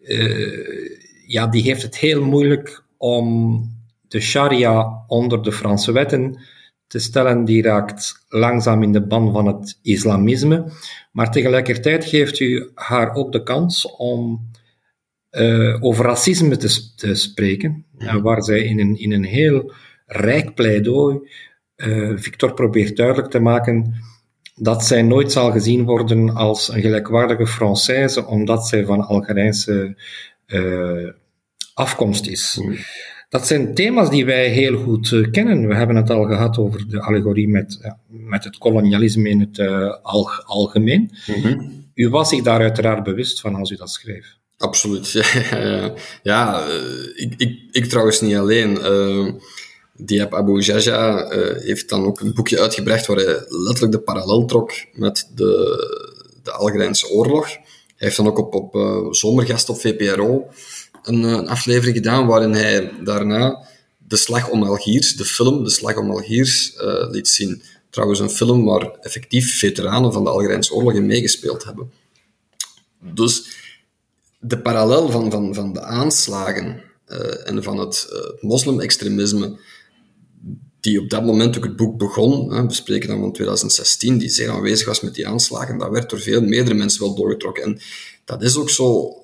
uh, 0.02 0.90
ja, 1.28 1.48
die 1.48 1.62
heeft 1.62 1.82
het 1.82 1.98
heel 1.98 2.24
moeilijk 2.24 2.84
om 2.98 3.62
de 4.08 4.20
sharia 4.20 5.04
onder 5.08 5.44
de 5.44 5.52
Franse 5.52 5.92
wetten 5.92 6.40
te 6.88 7.00
stellen. 7.00 7.46
Die 7.46 7.62
raakt 7.62 8.26
langzaam 8.28 8.84
in 8.84 8.92
de 8.92 9.08
ban 9.08 9.32
van 9.32 9.46
het 9.46 9.80
islamisme. 9.82 10.72
Maar 11.12 11.32
tegelijkertijd 11.32 12.06
geeft 12.06 12.40
u 12.40 12.72
haar 12.74 13.14
ook 13.14 13.32
de 13.32 13.44
kans 13.44 13.96
om 13.98 14.48
over 15.80 16.06
racisme 16.06 16.58
te, 16.58 16.94
te 16.96 17.16
spreken, 17.16 17.86
waar 18.22 18.44
zij 18.44 18.64
in 18.64 18.80
een, 18.80 19.00
in 19.00 19.12
een 19.12 19.24
heel 19.24 19.74
rijk 20.10 20.56
pleidooi 20.56 21.20
uh, 21.88 22.12
Victor 22.16 22.54
probeert 22.54 22.96
duidelijk 22.96 23.30
te 23.30 23.40
maken 23.40 23.94
dat 24.56 24.86
zij 24.86 25.02
nooit 25.02 25.32
zal 25.32 25.52
gezien 25.52 25.86
worden 25.86 26.36
als 26.36 26.70
een 26.74 26.82
gelijkwaardige 26.82 27.48
Française, 27.48 28.26
omdat 28.28 28.68
zij 28.68 28.86
van 28.86 29.08
Algerijnse 29.08 29.96
uh, 30.48 31.10
afkomst 31.74 32.28
is. 32.28 32.60
Mm. 32.62 32.76
Dat 33.30 33.48
zijn 33.48 33.74
thema's 33.74 34.10
die 34.10 34.26
wij 34.26 34.50
heel 34.50 34.78
goed 34.78 35.12
uh, 35.12 35.32
kennen. 35.32 35.68
We 35.68 35.76
hebben 35.76 35.96
het 35.96 36.10
al 36.10 36.24
gehad 36.24 36.58
over 36.58 36.88
de 36.88 37.02
allegorie 37.02 37.48
met, 37.48 37.94
met 38.08 38.44
het 38.44 38.58
kolonialisme 38.58 39.30
in 39.30 39.40
het 39.40 39.60
al, 40.02 40.30
algemeen. 40.46 41.12
Mm 41.28 41.42
-hmm. 41.42 41.88
U 41.94 42.10
was 42.10 42.30
zich 42.30 42.42
daar 42.42 42.62
uiteraard 42.62 43.04
bewust 43.04 43.42
van 43.42 43.56
als 43.56 43.72
u 43.72 43.76
dat 43.76 43.90
schreef. 43.92 44.38
Absoluut. 44.58 45.12
ja, 46.24 46.66
ik, 47.16 47.34
ik, 47.38 47.60
ik 47.72 47.86
trouwens 47.86 48.22
niet 48.22 48.36
alleen. 48.36 48.78
Diab 50.02 50.34
Abu 50.34 50.62
Jaja 50.62 51.32
uh, 51.32 51.62
heeft 51.62 51.90
dan 51.90 52.06
ook 52.06 52.20
een 52.20 52.34
boekje 52.34 52.60
uitgebracht 52.60 53.06
waar 53.06 53.18
hij 53.18 53.46
letterlijk 53.48 53.92
de 53.92 54.00
parallel 54.00 54.46
trok 54.46 54.72
met 54.94 55.30
de, 55.36 55.52
de 56.44 56.52
Algerijnse 56.52 57.10
oorlog. 57.10 57.48
Hij 57.48 57.62
heeft 58.08 58.18
dan 58.18 58.28
ook 58.28 58.38
op, 58.38 58.54
op 58.54 58.76
uh, 58.76 59.12
Zomergast 59.12 59.70
op 59.70 59.80
VPRO 59.80 60.48
een, 61.04 61.24
eh, 61.24 61.32
een, 61.32 61.48
aflevering 61.48 61.96
gedaan 61.96 62.28
waarin 62.28 62.54
hij 62.54 62.92
daarna 63.04 63.68
de 64.08 64.16
Slag 64.16 64.50
om 64.50 64.64
Algiers, 64.64 65.16
de 65.16 65.26
film 65.26 65.64
De 65.64 65.70
Slag 65.70 65.96
om 65.96 66.12
Algiers, 66.12 66.74
liet 67.12 67.28
zien. 67.28 67.62
Trouwens, 67.90 68.20
een 68.20 68.30
film 68.30 68.66
waar 68.66 68.92
effectief 69.02 69.60
veteranen 69.60 70.14
van 70.14 70.24
de 70.24 70.30
Algerijnse 70.30 70.74
oorlog 70.74 70.94
in 70.94 71.06
meegespeeld 71.06 71.64
hebben. 71.64 71.92
Dus 73.00 73.44
de 74.40 74.60
parallel 74.60 75.10
van, 75.10 75.32
van, 75.32 75.54
van 75.54 75.74
de 75.74 75.82
aanslagen 75.82 76.82
en 77.44 77.64
van 77.64 77.78
het, 77.78 78.08
het 78.10 78.42
moslim-extremisme, 78.42 79.58
die 80.80 81.00
op 81.00 81.10
dat 81.10 81.24
moment 81.24 81.58
ook 81.58 81.64
het 81.64 81.76
boek 81.76 81.98
begon, 81.98 82.68
we 82.68 82.74
spreken 82.74 83.10
dan 83.10 83.20
van 83.20 83.34
2016, 83.34 84.18
die 84.18 84.30
zeer 84.30 84.50
aanwezig 84.50 84.88
was 84.88 85.02
met 85.02 85.16
die 85.16 85.28
aanslagen, 85.28 85.78
dat 85.78 85.90
werd 85.90 86.10
door 86.10 86.20
veel 86.20 86.42
meerdere 86.42 86.76
mensen 86.76 87.02
wel 87.02 87.16
doorgetrokken. 87.16 87.64
En 87.64 87.80
dat 88.26 88.44
is 88.44 88.56
ook 88.56 88.70
zo. 88.70 89.16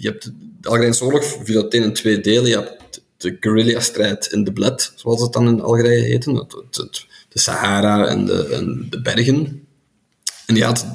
Je 0.00 0.08
hebt 0.08 0.24
de 0.60 0.68
Algerijnse 0.68 1.04
oorlog 1.04 1.24
viel 1.44 1.68
in 1.68 1.92
twee 1.92 2.20
delen. 2.20 2.48
Je 2.48 2.54
hebt 2.54 3.00
de 3.16 3.36
guerrilla-strijd 3.40 4.26
in 4.26 4.44
de 4.44 4.52
Bled, 4.52 4.92
zoals 4.94 5.20
het 5.20 5.32
dan 5.32 5.48
in 5.48 5.60
Algerije 5.60 6.02
heette, 6.02 6.46
de 7.28 7.38
Sahara 7.38 8.06
en 8.06 8.24
de, 8.24 8.46
en 8.46 8.86
de 8.90 9.02
bergen. 9.02 9.66
En 10.46 10.54
je 10.54 10.64
had 10.64 10.86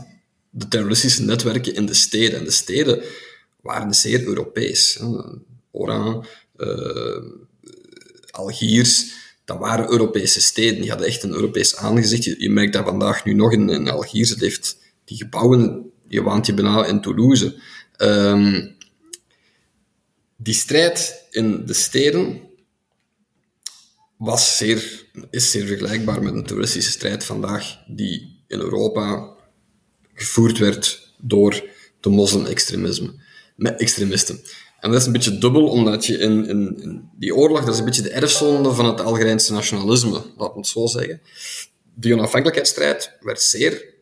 de 0.50 0.68
terroristische 0.68 1.24
netwerken 1.24 1.76
in 1.76 1.86
de 1.86 1.94
steden. 1.94 2.40
En 2.40 2.44
de 2.44 2.52
steden 2.52 3.04
waren 3.62 3.94
zeer 3.94 4.24
Europees. 4.24 5.00
Oran, 5.72 6.26
uh, 6.58 7.24
Algiers, 8.32 9.21
dat 9.52 9.60
waren 9.60 9.92
Europese 9.92 10.42
steden. 10.42 10.82
Die 10.82 10.90
hadden 10.90 11.08
echt 11.08 11.24
een 11.24 11.34
Europees 11.34 11.76
aangezicht. 11.76 12.24
Je, 12.24 12.50
merkt 12.50 12.74
dat 12.74 12.86
vandaag 12.86 13.26
nu 13.26 13.34
nog 13.34 13.52
in, 13.52 13.70
in 13.70 13.90
Algiers. 13.90 14.30
Het 14.30 14.40
heeft 14.40 14.78
die 15.06 15.18
gebouwen, 15.18 15.92
je 16.08 16.24
waant 16.24 16.46
je 16.46 16.54
bijna 16.54 16.86
in 16.86 17.02
Toulouse. 17.02 17.60
Um, 17.98 18.76
die 20.36 20.54
strijd 20.54 21.26
in 21.32 21.66
de 21.66 21.74
steden 21.74 22.42
was 24.18 24.58
zeer, 24.58 25.06
is 25.30 25.52
zeer 25.52 25.66
vergelijkbaar 25.66 26.24
met 26.24 26.34
een 26.34 26.46
toeristische 26.46 26.92
strijd 26.92 27.24
vandaag 27.24 27.78
die 27.88 28.44
in 28.48 28.60
gevoerd 30.14 30.58
werd 30.58 31.14
door 31.18 31.64
de 32.00 32.10
moslim-extremisten. 32.10 34.42
En 34.82 34.92
dat 34.92 35.00
is 35.00 35.06
een 35.06 35.12
beetje 35.12 35.38
dubbel, 35.38 35.68
omdat 35.68 36.06
je 36.06 36.18
in, 36.18 36.48
in, 36.48 36.82
in, 36.82 37.10
die 37.16 37.36
oorlog, 37.36 37.60
dat 37.60 37.74
is 37.74 37.80
een 37.80 37.86
beetje 37.86 38.02
de 38.02 38.12
erfzonde 38.12 38.74
van 38.74 38.86
het 38.86 39.02
Algerijnse 39.02 39.54
nationalisme, 39.54 40.24
laat 40.38 40.56
het 40.56 40.68
zo 40.68 40.88
zeggen. 40.88 41.22
Die 41.96 42.14
onafhankelijkheidsstrijd 42.14 43.18
werd 43.20 43.42
zeer 43.42 43.94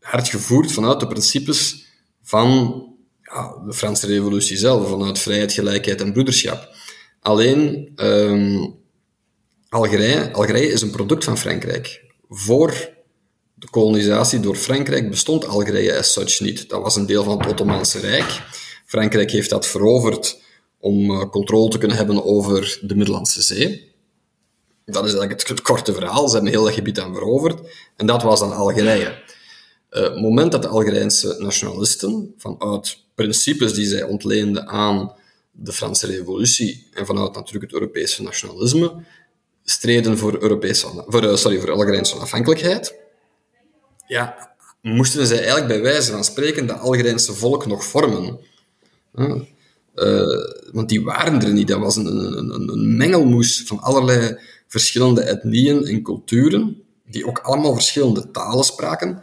hard 0.00 0.28
gevoerd 0.28 0.72
vanuit 0.72 1.00
de 1.00 1.06
principes 1.06 1.86
van 2.22 2.82
ja, 3.22 3.62
de 3.66 3.72
Franse 3.72 4.06
revolutie 4.06 4.56
zelf, 4.56 4.88
vanuit 4.88 5.18
vrijheid, 5.18 5.52
gelijkheid 5.52 6.00
en 6.00 6.12
broederschap. 6.12 6.74
Alleen, 7.20 7.92
um, 7.96 8.74
Algerije, 9.68 10.32
Algerije 10.32 10.72
is 10.72 10.82
een 10.82 10.90
product 10.90 11.24
van 11.24 11.38
Frankrijk. 11.38 12.04
Voor 12.28 12.90
de 13.54 13.70
kolonisatie 13.70 14.40
door 14.40 14.56
Frankrijk 14.56 15.10
bestond 15.10 15.46
Algerije 15.46 15.98
as 15.98 16.12
such 16.12 16.40
niet. 16.40 16.68
Dat 16.68 16.82
was 16.82 16.96
een 16.96 17.06
deel 17.06 17.24
van 17.24 17.38
het 17.38 17.48
Ottomaanse 17.48 17.98
Rijk. 17.98 18.42
Frankrijk 18.88 19.30
heeft 19.30 19.50
dat 19.50 19.66
veroverd 19.66 20.40
om 20.78 21.10
uh, 21.10 21.20
controle 21.20 21.70
te 21.70 21.78
kunnen 21.78 21.96
hebben 21.96 22.24
over 22.24 22.78
de 22.82 22.94
Middellandse 22.94 23.42
Zee. 23.42 23.92
Dat 24.84 25.04
is 25.04 25.10
eigenlijk 25.10 25.40
het, 25.40 25.48
het 25.48 25.62
korte 25.62 25.92
verhaal. 25.92 26.28
Ze 26.28 26.34
hebben 26.34 26.52
heel 26.52 26.64
dat 26.64 26.72
gebied 26.72 26.94
dan 26.94 27.14
veroverd. 27.14 27.60
En 27.96 28.06
dat 28.06 28.22
was 28.22 28.40
dan 28.40 28.52
Algerije. 28.52 29.22
Uh, 29.90 30.02
het 30.02 30.20
moment 30.20 30.52
dat 30.52 30.62
de 30.62 30.68
Algerijnse 30.68 31.36
nationalisten 31.38 32.34
vanuit 32.38 32.98
principes 33.14 33.74
die 33.74 33.86
zij 33.86 34.02
ontleenden 34.02 34.68
aan 34.68 35.12
de 35.50 35.72
Franse 35.72 36.06
revolutie 36.06 36.88
en 36.92 37.06
vanuit 37.06 37.34
natuurlijk 37.34 37.64
het 37.64 37.80
Europese 37.80 38.22
nationalisme, 38.22 39.04
streden 39.64 40.18
voor, 40.18 40.42
Europese, 40.42 41.04
voor, 41.06 41.24
uh, 41.24 41.36
sorry, 41.36 41.60
voor 41.60 41.70
Algerijnse 41.70 42.14
onafhankelijkheid, 42.14 42.94
ja, 44.06 44.54
moesten 44.82 45.26
zij 45.26 45.38
eigenlijk 45.38 45.66
bij 45.66 45.80
wijze 45.80 46.10
van 46.12 46.24
spreken 46.24 46.66
dat 46.66 46.78
Algerijnse 46.78 47.32
volk 47.32 47.66
nog 47.66 47.84
vormen. 47.84 48.46
Uh, 49.14 49.42
want 50.72 50.88
die 50.88 51.04
waren 51.04 51.42
er 51.42 51.52
niet. 51.52 51.68
Dat 51.68 51.78
was 51.78 51.96
een, 51.96 52.06
een, 52.06 52.68
een 52.68 52.96
mengelmoes 52.96 53.62
van 53.66 53.80
allerlei 53.80 54.38
verschillende 54.66 55.22
etnieën 55.22 55.86
en 55.86 56.02
culturen, 56.02 56.82
die 57.06 57.26
ook 57.26 57.38
allemaal 57.38 57.74
verschillende 57.74 58.30
talen 58.30 58.64
spraken. 58.64 59.22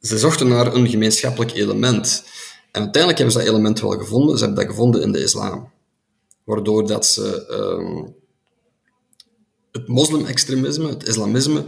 Ze 0.00 0.18
zochten 0.18 0.48
naar 0.48 0.74
een 0.74 0.88
gemeenschappelijk 0.88 1.52
element. 1.52 2.24
En 2.70 2.80
uiteindelijk 2.80 3.18
hebben 3.18 3.32
ze 3.32 3.38
dat 3.38 3.48
element 3.48 3.80
wel 3.80 3.98
gevonden. 3.98 4.38
Ze 4.38 4.44
hebben 4.44 4.64
dat 4.64 4.74
gevonden 4.74 5.02
in 5.02 5.12
de 5.12 5.22
islam. 5.22 5.70
Waardoor 6.44 6.86
dat 6.86 7.06
ze 7.06 7.46
um, 7.50 8.14
het 9.72 9.88
moslim-extremisme, 9.88 10.88
het 10.88 11.08
islamisme, 11.08 11.64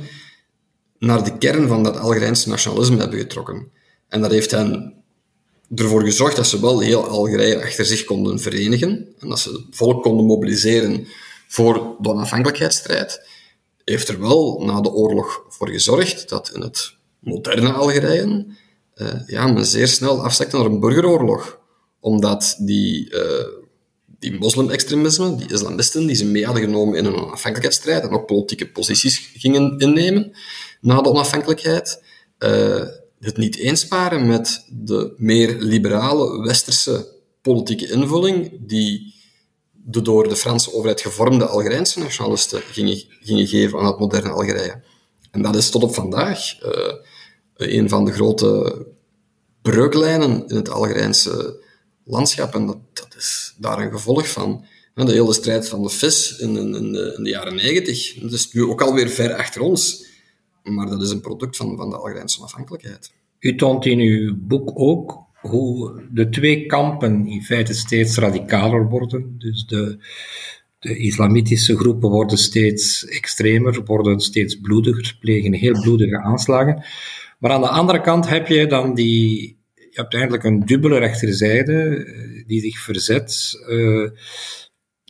naar 0.99 1.25
de 1.25 1.39
kern 1.39 1.69
van 1.69 1.83
dat 1.83 1.99
Algerijnse 1.99 2.49
nationalisme 2.49 2.97
hebben 2.97 3.19
getrokken. 3.19 3.71
En 4.09 4.21
dat 4.21 4.31
heeft 4.31 4.51
hen 4.51 4.95
ervoor 5.75 6.03
gezorgd 6.03 6.37
dat 6.37 6.47
ze 6.47 6.61
wel 6.61 6.81
heel 6.81 7.07
Algerije 7.07 7.63
achter 7.63 7.85
zich 7.85 8.05
konden 8.05 8.41
verenigen 8.41 9.15
en 9.19 9.29
dat 9.29 9.41
ze 9.41 9.51
het 9.51 9.63
volk 9.71 10.03
konden 10.03 10.27
mobiliseren 10.27 11.07
voor 11.49 11.97
de 12.01 12.09
onafhankelijkheidsstrijd. 12.09 13.29
Heeft 13.85 14.09
er 14.09 14.21
wel 14.21 14.63
na 14.65 14.81
de 14.81 14.93
oorlog 14.93 15.45
voor 15.49 15.69
gezorgd 15.69 16.29
dat 16.29 16.51
in 16.55 16.61
het 16.61 16.95
moderne 17.19 17.73
Algerije 17.73 18.47
uh, 18.97 19.09
ja, 19.27 19.47
men 19.47 19.67
zeer 19.67 19.89
snel 19.89 20.25
afzakte 20.25 20.57
naar 20.57 20.67
een 20.67 20.81
burgeroorlog. 20.81 21.59
Omdat 22.01 22.57
die, 22.59 23.15
uh, 23.15 23.47
die 24.19 24.39
moslim-extremisme, 24.39 25.37
die 25.37 25.53
islamisten, 25.53 26.07
die 26.07 26.17
ze 26.17 26.27
mee 26.27 26.45
hadden 26.45 26.63
genomen 26.63 26.99
in 26.99 27.05
een 27.05 27.15
onafhankelijkheidsstrijd 27.15 28.03
en 28.03 28.11
ook 28.11 28.27
politieke 28.27 28.71
posities 28.71 29.31
gingen 29.35 29.79
innemen 29.79 30.37
na 30.81 31.01
de 31.01 31.09
onafhankelijkheid, 31.09 32.03
uh, 32.39 32.83
het 33.25 33.37
niet 33.37 33.57
eens 33.57 33.89
waren 33.89 34.27
met 34.27 34.65
de 34.71 35.15
meer 35.17 35.57
liberale 35.59 36.43
westerse 36.43 37.13
politieke 37.43 37.91
invulling 37.91 38.53
die 38.61 39.15
de 39.73 40.03
door 40.03 40.29
de 40.29 40.37
Franse 40.37 40.73
overheid 40.73 41.01
gevormde 41.01 41.47
Algerijnse 41.47 41.99
nationalisten 41.99 42.61
gingen, 42.61 43.03
gingen 43.21 43.47
geven 43.47 43.79
aan 43.79 43.87
het 43.87 43.99
moderne 43.99 44.29
Algerije. 44.29 44.83
En 45.31 45.43
dat 45.43 45.57
is 45.57 45.71
tot 45.71 45.83
op 45.83 45.95
vandaag 45.95 46.41
een 47.57 47.89
van 47.89 48.05
de 48.05 48.13
grote 48.13 48.87
breuklijnen 49.63 50.49
in 50.49 50.57
het 50.57 50.69
Algerijnse 50.69 51.63
landschap. 52.05 52.55
En 52.55 52.67
dat, 52.67 52.79
dat 52.93 53.15
is 53.17 53.55
daar 53.57 53.79
een 53.79 53.93
gevolg 53.93 54.29
van. 54.29 54.65
De 54.95 55.13
hele 55.13 55.33
strijd 55.33 55.69
van 55.69 55.83
de 55.83 55.89
vis 55.89 56.39
in, 56.39 56.57
in, 56.57 56.75
in, 56.75 56.93
de, 56.93 57.15
in 57.17 57.25
de, 57.25 57.31
jaren 57.31 57.55
negentig. 57.55 58.15
Dat 58.15 58.33
is 58.33 58.53
nu 58.53 58.65
ook 58.65 58.83
alweer 58.83 59.09
ver 59.09 59.35
achter 59.35 59.61
ons. 59.61 60.07
Maar 60.65 60.87
dat 60.87 61.03
is 61.03 61.11
een 61.11 61.21
product 61.21 61.57
van, 61.57 61.77
van 61.77 61.91
de 61.91 61.97
Algerijnse 61.97 62.39
onafhankelijkheid. 62.39 63.13
U 63.39 63.55
toont 63.55 63.87
in 63.87 63.99
uw 63.99 64.37
boek 64.39 64.71
ook 64.75 65.25
hoe 65.41 66.03
de 66.11 66.29
twee 66.29 66.67
kampen 66.67 67.27
in 67.27 67.43
feite 67.43 67.75
steeds 67.75 68.17
radicaler 68.17 68.89
worden. 68.89 69.35
Dus 69.39 69.67
de, 69.67 69.99
de 70.79 70.97
islamitische 70.97 71.77
groepen 71.77 72.11
worden 72.11 72.39
steeds 72.39 73.07
extremer, 73.07 73.85
worden 73.85 74.21
steeds 74.21 74.61
bloediger, 74.61 75.17
plegen 75.21 75.53
heel 75.53 75.81
bloedige 75.81 76.23
aanslagen. 76.23 76.85
Maar 77.39 77.51
aan 77.51 77.61
de 77.61 77.69
andere 77.69 78.01
kant 78.01 78.29
heb 78.29 78.47
je 78.47 78.67
dan 78.67 78.95
die, 78.95 79.59
je 79.75 79.89
hebt 79.91 80.15
eigenlijk 80.15 80.45
een 80.45 80.61
dubbele 80.61 80.99
rechterzijde 80.99 82.05
eh, 82.05 82.47
die 82.47 82.61
zich 82.61 82.79
verzet, 82.79 83.53
uh, 83.69 84.11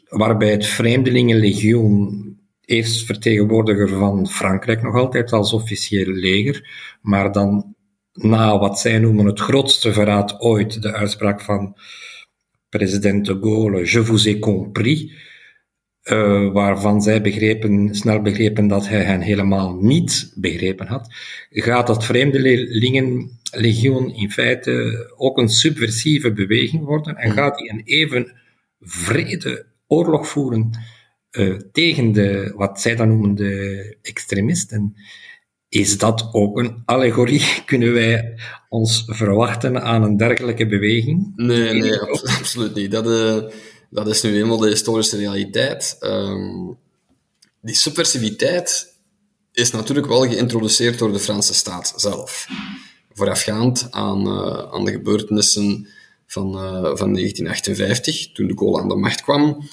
waarbij 0.08 0.50
het 0.50 0.66
Vreemdelingenlegioen 0.66 2.38
eerst 2.64 3.06
vertegenwoordiger 3.06 3.88
van 3.88 4.28
Frankrijk 4.28 4.83
nog 4.83 4.94
altijd 4.94 5.33
als 5.33 5.52
officieel 5.52 6.12
leger, 6.12 6.71
maar 7.02 7.33
dan 7.33 7.75
na 8.12 8.59
wat 8.59 8.80
zij 8.80 8.99
noemen 8.99 9.26
het 9.26 9.40
grootste 9.40 9.92
verraad 9.92 10.40
ooit, 10.40 10.83
de 10.83 10.92
uitspraak 10.92 11.40
van 11.40 11.76
president 12.68 13.26
de 13.26 13.38
Gaulle, 13.40 13.90
je 13.90 14.04
vous 14.04 14.26
ai 14.26 14.38
compris, 14.38 15.12
uh, 16.04 16.52
waarvan 16.52 17.02
zij 17.02 17.21
begrepen, 17.21 17.94
snel 17.94 18.23
begrepen 18.23 18.66
dat 18.66 18.88
hij 18.88 19.02
hen 19.02 19.21
helemaal 19.21 19.75
niet 19.75 20.33
begrepen 20.35 20.87
had, 20.87 21.14
gaat 21.50 21.87
dat 21.87 22.04
Vreemdelingenlegioen 22.04 24.14
in 24.14 24.30
feite 24.30 25.12
ook 25.16 25.38
een 25.38 25.49
subversieve 25.49 26.33
beweging 26.33 26.85
worden 26.85 27.16
en 27.16 27.26
hmm. 27.26 27.37
gaat 27.37 27.59
hij 27.59 27.68
een 27.68 27.83
even 27.85 28.33
vrede 28.80 29.66
oorlog 29.87 30.28
voeren 30.28 30.71
uh, 31.34 31.58
tegen 31.72 32.12
de, 32.12 32.52
wat 32.56 32.80
zij 32.80 32.96
dan 32.96 33.08
noemen 33.08 33.34
de 33.34 33.96
extremisten. 34.02 34.96
Is 35.68 35.98
dat 35.98 36.28
ook 36.32 36.58
een 36.58 36.82
allegorie? 36.84 37.42
Kunnen 37.66 37.92
wij 37.92 38.38
ons 38.68 39.02
verwachten 39.06 39.82
aan 39.82 40.02
een 40.02 40.16
dergelijke 40.16 40.66
beweging? 40.66 41.32
Nee, 41.36 41.72
nee, 41.72 42.00
absoluut 42.38 42.74
niet. 42.74 42.90
Dat, 42.90 43.06
uh, 43.06 43.50
dat 43.90 44.08
is 44.08 44.22
nu 44.22 44.36
eenmaal 44.36 44.58
de 44.58 44.68
historische 44.68 45.16
realiteit. 45.16 45.96
Um, 46.00 46.76
die 47.60 47.74
subversiviteit 47.74 48.94
is 49.52 49.70
natuurlijk 49.70 50.06
wel 50.06 50.28
geïntroduceerd 50.28 50.98
door 50.98 51.12
de 51.12 51.18
Franse 51.18 51.54
staat 51.54 51.92
zelf. 51.96 52.46
Voorafgaand 53.12 53.86
aan, 53.90 54.26
uh, 54.26 54.72
aan 54.72 54.84
de 54.84 54.90
gebeurtenissen 54.90 55.88
van, 56.26 56.46
uh, 56.46 56.96
van 56.96 57.12
1958, 57.12 58.32
toen 58.32 58.46
de 58.46 58.58
Gaulle 58.58 58.80
aan 58.80 58.88
de 58.88 58.96
macht 58.96 59.22
kwam. 59.22 59.68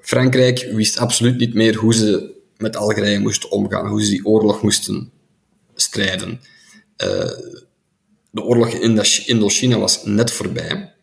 Frankrijk 0.00 0.68
wist 0.72 0.98
absoluut 0.98 1.38
niet 1.38 1.54
meer 1.54 1.76
hoe 1.76 1.94
ze 1.94 2.34
met 2.56 2.76
Algerije 2.76 3.18
moesten 3.18 3.50
omgaan, 3.50 3.86
hoe 3.86 4.04
ze 4.04 4.10
die 4.10 4.24
oorlog 4.24 4.62
moesten 4.62 5.10
strijden. 5.74 6.40
Uh, 7.04 7.30
de 8.30 8.42
oorlog 8.42 8.68
in 8.68 9.04
Indochina 9.26 9.78
was 9.78 10.04
net 10.04 10.30
voorbij. 10.30 10.94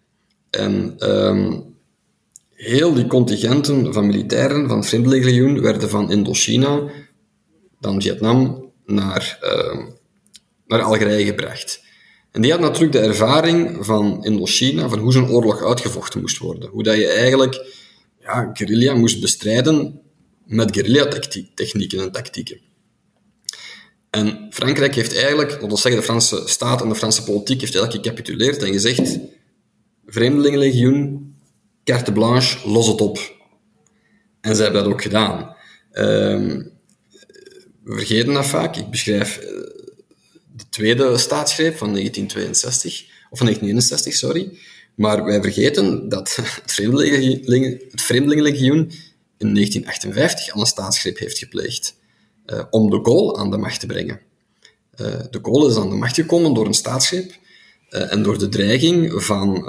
En 0.49 0.95
um, 1.11 1.75
heel 2.53 2.93
die 2.93 3.07
contingenten 3.07 3.93
van 3.93 4.07
militairen 4.07 4.67
van 4.67 4.77
het 4.77 4.87
Vreemdelingenlegioen 4.87 5.61
werden 5.61 5.89
van 5.89 6.11
Indochina, 6.11 6.81
dan 7.79 8.01
Vietnam, 8.01 8.71
naar, 8.85 9.39
uh, 9.43 9.85
naar 10.67 10.81
Algerije 10.81 11.25
gebracht. 11.25 11.85
En 12.31 12.41
die 12.41 12.51
had 12.51 12.59
natuurlijk 12.59 12.91
de 12.91 12.99
ervaring 12.99 13.85
van 13.85 14.23
Indochina, 14.23 14.89
van 14.89 14.99
hoe 14.99 15.11
zo'n 15.11 15.29
oorlog 15.29 15.63
uitgevochten 15.63 16.21
moest 16.21 16.37
worden. 16.37 16.69
Hoe 16.69 16.83
dat 16.83 16.95
je 16.95 17.07
eigenlijk 17.07 17.65
ja, 18.27 18.49
guerrilla 18.53 18.93
moest 18.93 19.21
bestrijden 19.21 20.01
met 20.45 20.75
guerrilla-technieken 20.75 21.99
en 21.99 22.11
tactieken. 22.11 22.59
En 24.09 24.47
Frankrijk 24.49 24.95
heeft 24.95 25.15
eigenlijk, 25.15 25.51
laten 25.51 25.69
we 25.69 25.77
zeggen, 25.77 26.01
de 26.01 26.07
Franse 26.07 26.43
staat 26.45 26.81
en 26.81 26.89
de 26.89 26.95
Franse 26.95 27.23
politiek 27.23 27.61
heeft 27.61 27.75
eigenlijk 27.75 28.05
gecapituleerd 28.05 28.63
en 28.63 28.71
gezegd: 28.71 29.17
Vreemdelingenlegioen, 30.05 31.33
carte 31.83 32.11
blanche, 32.11 32.69
los 32.69 32.87
het 32.87 33.01
op. 33.01 33.35
En 34.41 34.55
ze 34.55 34.63
hebben 34.63 34.83
dat 34.83 34.91
ook 34.91 35.01
gedaan. 35.01 35.55
Ehm, 35.91 36.63
we 37.83 37.95
vergeten 37.95 38.33
dat 38.33 38.45
vaak. 38.45 38.75
Ik 38.75 38.89
beschrijf 38.89 39.37
eh, 39.37 39.47
de 40.55 40.69
tweede 40.69 41.17
staatsgreep 41.17 41.77
van 41.77 41.93
1962, 41.93 43.05
of 43.29 43.37
van 43.37 43.47
1961, 43.47 44.13
sorry. 44.13 44.57
Maar 44.97 45.23
wij 45.23 45.41
vergeten 45.41 46.09
dat 46.09 46.35
het 46.35 46.61
Vreemdelingenlegioen 48.01 48.91
in 49.37 49.53
1958 49.53 50.53
al 50.53 50.61
een 50.61 50.67
staatsgreep 50.67 51.17
heeft 51.17 51.37
gepleegd 51.37 51.95
uh, 52.45 52.63
om 52.69 52.89
de 52.89 52.99
Gaulle 53.03 53.37
aan 53.37 53.51
de 53.51 53.57
macht 53.57 53.79
te 53.79 53.85
brengen. 53.85 54.19
Uh, 54.95 55.07
de 55.31 55.39
Gaulle 55.41 55.69
is 55.69 55.75
aan 55.75 55.89
de 55.89 55.95
macht 55.95 56.15
gekomen 56.15 56.53
door 56.53 56.65
een 56.65 56.73
staatsgreep 56.73 57.31
uh, 57.89 58.11
en 58.13 58.23
door 58.23 58.37
de 58.37 58.49
dreiging 58.49 59.23
van, 59.23 59.63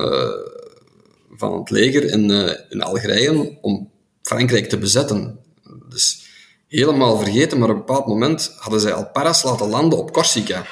van 1.30 1.58
het 1.58 1.70
leger 1.70 2.04
in, 2.04 2.30
in 2.68 2.82
Algerije 2.82 3.58
om 3.60 3.90
Frankrijk 4.22 4.68
te 4.68 4.78
bezetten. 4.78 5.38
Dus 5.88 6.26
helemaal 6.68 7.18
vergeten, 7.18 7.58
maar 7.58 7.68
op 7.68 7.74
een 7.74 7.84
bepaald 7.86 8.06
moment 8.06 8.54
hadden 8.56 8.80
zij 8.80 8.92
al 8.92 9.10
paras 9.10 9.42
laten 9.42 9.68
landen 9.68 9.98
op 9.98 10.12
Corsica. 10.12 10.66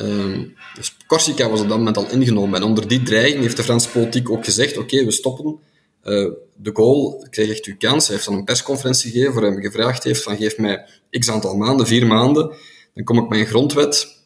Ehm, 0.00 0.44
dus 0.74 0.96
Corsica 1.06 1.50
was 1.50 1.60
op 1.60 1.68
dat 1.68 1.78
moment 1.78 1.96
al 1.96 2.10
ingenomen. 2.10 2.60
En 2.60 2.66
onder 2.66 2.88
die 2.88 3.02
dreiging 3.02 3.42
heeft 3.42 3.56
de 3.56 3.62
Franse 3.62 3.88
politiek 3.88 4.30
ook 4.30 4.44
gezegd: 4.44 4.78
oké, 4.78 5.04
we 5.04 5.10
stoppen. 5.10 5.58
Uh, 6.04 6.30
de 6.56 6.70
Gaulle 6.72 7.28
kreeg 7.30 7.50
echt 7.50 7.64
uw 7.64 7.76
kans. 7.78 8.06
Hij 8.06 8.16
heeft 8.16 8.28
dan 8.28 8.36
een 8.36 8.44
persconferentie 8.44 9.10
gegeven 9.10 9.32
waar 9.32 9.42
hij 9.42 9.52
hem 9.52 9.62
gevraagd 9.62 10.04
heeft: 10.04 10.22
van, 10.22 10.36
geef 10.36 10.58
mij 10.58 10.86
x 11.10 11.30
aantal 11.30 11.56
maanden, 11.56 11.86
vier 11.86 12.06
maanden, 12.06 12.56
dan 12.94 13.04
kom 13.04 13.18
ik 13.18 13.32
een 13.32 13.46
grondwet 13.46 14.18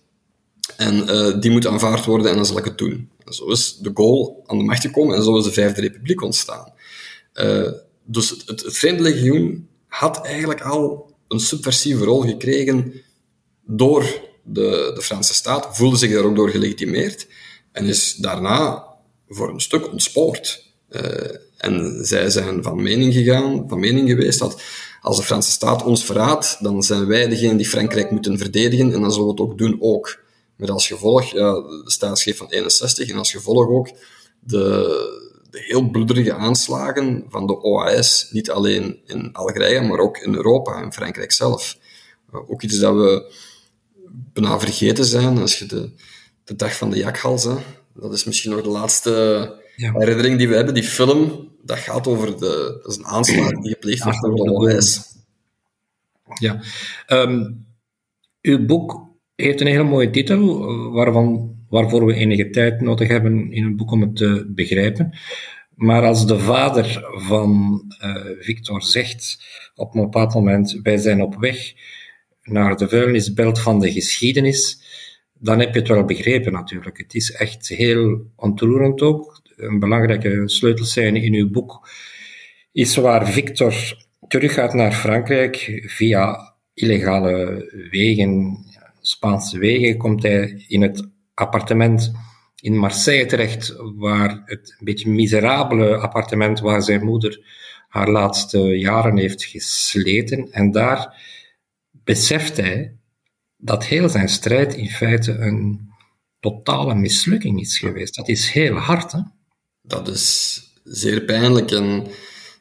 en 0.76 0.94
uh, 0.94 1.40
die 1.40 1.50
moet 1.50 1.66
aanvaard 1.66 2.04
worden 2.04 2.30
en 2.30 2.36
dan 2.36 2.46
zal 2.46 2.58
ik 2.58 2.64
het 2.64 2.78
doen. 2.78 3.10
En 3.24 3.32
zo 3.32 3.46
is 3.46 3.76
de 3.76 3.90
Gaulle 3.94 4.34
aan 4.46 4.58
de 4.58 4.64
macht 4.64 4.80
gekomen 4.80 5.16
en 5.16 5.22
zo 5.22 5.38
is 5.38 5.44
de 5.44 5.52
Vijfde 5.52 5.80
Republiek 5.80 6.22
ontstaan. 6.22 6.72
Uh, 7.34 7.70
dus 8.04 8.30
het, 8.30 8.42
het, 8.46 8.62
het 8.62 8.76
Vreemde 8.76 9.02
Legioen 9.02 9.68
had 9.86 10.26
eigenlijk 10.26 10.60
al 10.60 11.12
een 11.28 11.40
subversieve 11.40 12.04
rol 12.04 12.20
gekregen 12.20 12.92
door 13.66 14.32
de, 14.44 14.92
de 14.94 15.02
Franse 15.02 15.34
staat, 15.34 15.76
voelde 15.76 15.96
zich 15.96 16.12
daar 16.12 16.24
ook 16.24 16.36
door 16.36 16.50
gelegitimeerd 16.50 17.26
en 17.72 17.84
is 17.84 18.14
daarna 18.14 18.84
voor 19.28 19.48
een 19.48 19.60
stuk 19.60 19.92
ontspoord. 19.92 20.64
Uh, 20.90 21.02
en 21.56 22.04
zij 22.04 22.30
zijn 22.30 22.62
van 22.62 22.82
mening 22.82 23.14
gegaan, 23.14 23.64
van 23.68 23.80
mening 23.80 24.08
geweest 24.08 24.38
dat 24.38 24.62
als 25.00 25.16
de 25.16 25.22
Franse 25.22 25.50
staat 25.50 25.82
ons 25.82 26.04
verraadt, 26.04 26.56
dan 26.60 26.82
zijn 26.82 27.06
wij 27.06 27.28
degene 27.28 27.56
die 27.56 27.68
Frankrijk 27.68 28.10
moeten 28.10 28.38
verdedigen 28.38 28.92
en 28.92 29.00
dan 29.00 29.12
zullen 29.12 29.26
we 29.26 29.32
het 29.32 29.40
ook 29.40 29.58
doen 29.58 29.76
ook. 29.80 30.22
Met 30.56 30.70
als 30.70 30.86
gevolg 30.86 31.30
de 31.30 31.82
staatsgreep 31.84 32.36
van 32.36 32.50
61 32.50 33.08
en 33.08 33.16
als 33.16 33.30
gevolg 33.30 33.68
ook 33.68 33.88
de, 34.40 35.42
de 35.50 35.60
heel 35.60 35.90
bloederige 35.90 36.34
aanslagen 36.34 37.24
van 37.28 37.46
de 37.46 37.62
OAS, 37.62 38.28
niet 38.30 38.50
alleen 38.50 39.00
in 39.06 39.32
Algerije, 39.32 39.80
maar 39.80 39.98
ook 39.98 40.18
in 40.18 40.34
Europa 40.34 40.82
en 40.82 40.92
Frankrijk 40.92 41.32
zelf. 41.32 41.76
Ook 42.48 42.62
iets 42.62 42.78
dat 42.78 42.94
we 42.94 43.32
bijna 44.32 44.58
vergeten 44.58 45.04
zijn, 45.04 45.38
als 45.38 45.58
je 45.58 45.66
de, 45.66 45.90
de 46.44 46.56
dag 46.56 46.76
van 46.76 46.90
de 46.90 46.96
jakhals, 46.96 47.44
hè, 47.44 47.54
dat 47.94 48.12
is 48.12 48.24
misschien 48.24 48.50
nog 48.50 48.62
de 48.62 48.68
laatste 48.68 49.10
ja. 49.76 49.92
herinnering 49.92 50.38
die 50.38 50.48
we 50.48 50.54
hebben, 50.54 50.74
die 50.74 50.82
film, 50.82 51.48
dat 51.62 51.78
gaat 51.78 52.06
over 52.06 52.38
de, 52.38 52.78
dat 52.82 52.90
is 52.90 52.96
een 52.96 53.06
aanslag 53.06 53.50
die 53.50 53.72
gepleegd 53.72 54.04
wordt 54.04 54.20
door 54.20 54.34
de 54.34 54.76
OS. 54.76 55.00
Ja. 56.38 56.62
Um, 57.08 57.66
uw 58.42 58.66
boek 58.66 59.08
heeft 59.34 59.60
een 59.60 59.66
hele 59.66 59.82
mooie 59.82 60.10
titel, 60.10 60.66
waarvan, 60.92 61.56
waarvoor 61.68 62.06
we 62.06 62.14
enige 62.14 62.50
tijd 62.50 62.80
nodig 62.80 63.08
hebben 63.08 63.52
in 63.52 63.64
een 63.64 63.76
boek 63.76 63.90
om 63.90 64.00
het 64.00 64.16
te 64.16 64.52
begrijpen. 64.54 65.18
Maar 65.74 66.02
als 66.02 66.26
de 66.26 66.38
vader 66.38 67.04
van 67.14 67.82
uh, 68.02 68.16
Victor 68.40 68.82
zegt 68.82 69.44
op 69.74 69.94
een 69.94 70.00
bepaald 70.00 70.34
moment, 70.34 70.80
wij 70.82 70.96
zijn 70.96 71.22
op 71.22 71.36
weg 71.36 71.72
naar 72.44 72.76
de 72.76 72.88
vuilnisbelt 72.88 73.60
van 73.60 73.80
de 73.80 73.92
geschiedenis, 73.92 74.82
dan 75.38 75.60
heb 75.60 75.74
je 75.74 75.78
het 75.78 75.88
wel 75.88 76.04
begrepen 76.04 76.52
natuurlijk. 76.52 76.98
Het 76.98 77.14
is 77.14 77.32
echt 77.32 77.68
heel 77.68 78.30
ontroerend 78.36 79.00
ook. 79.00 79.42
Een 79.56 79.78
belangrijke 79.78 80.42
sleutelscène 80.44 81.22
in 81.22 81.34
uw 81.34 81.50
boek 81.50 81.88
is 82.72 82.96
waar 82.96 83.28
Victor 83.28 83.74
teruggaat 84.28 84.74
naar 84.74 84.92
Frankrijk 84.92 85.82
via 85.86 86.54
illegale 86.74 87.66
wegen, 87.90 88.58
Spaanse 89.00 89.58
wegen, 89.58 89.96
komt 89.96 90.22
hij 90.22 90.64
in 90.68 90.82
het 90.82 91.08
appartement 91.34 92.12
in 92.60 92.76
Marseille 92.76 93.26
terecht, 93.26 93.74
waar 93.96 94.42
het 94.44 94.76
een 94.78 94.84
beetje 94.84 95.10
miserabele 95.10 95.96
appartement 95.96 96.60
waar 96.60 96.82
zijn 96.82 97.04
moeder 97.04 97.40
haar 97.88 98.10
laatste 98.10 98.58
jaren 98.58 99.16
heeft 99.16 99.44
gesleten. 99.44 100.48
En 100.52 100.70
daar 100.70 101.22
beseft 102.04 102.56
hij 102.56 102.96
dat 103.56 103.84
heel 103.84 104.08
zijn 104.08 104.28
strijd 104.28 104.74
in 104.74 104.90
feite 104.90 105.32
een 105.32 105.92
totale 106.40 106.94
mislukking 106.94 107.60
is 107.60 107.78
geweest. 107.78 108.14
Dat 108.14 108.28
is 108.28 108.50
heel 108.50 108.74
hard, 108.74 109.12
hè? 109.12 109.20
Dat 109.82 110.08
is 110.08 110.60
zeer 110.84 111.24
pijnlijk 111.24 111.70
en 111.70 112.06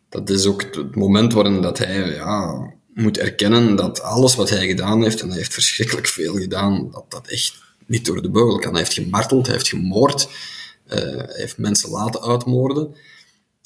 dat 0.10 0.30
is 0.30 0.46
ook 0.46 0.62
het 0.62 0.96
moment 0.96 1.34
waarin 1.34 1.62
dat 1.62 1.78
hij 1.78 2.14
ja, 2.14 2.74
moet 2.94 3.18
erkennen 3.18 3.76
dat 3.76 4.02
alles 4.02 4.36
wat 4.36 4.50
hij 4.50 4.68
gedaan 4.68 5.04
heeft, 5.04 5.22
en 5.22 5.28
hij 5.28 5.38
heeft 5.38 5.54
verschrikkelijk 5.54 6.08
veel 6.08 6.34
gedaan, 6.34 6.92
dat 6.92 7.06
dat 7.08 7.28
echt 7.28 7.62
niet 7.86 8.06
door 8.06 8.22
de 8.22 8.30
beugel 8.30 8.60
kan. 8.60 8.72
Hij 8.72 8.80
heeft 8.80 8.94
gemarteld, 8.94 9.46
hij 9.46 9.56
heeft 9.56 9.68
gemoord, 9.68 10.30
uh, 10.88 10.94
hij 11.00 11.26
heeft 11.28 11.58
mensen 11.58 11.90
laten 11.90 12.22
uitmoorden. 12.22 12.96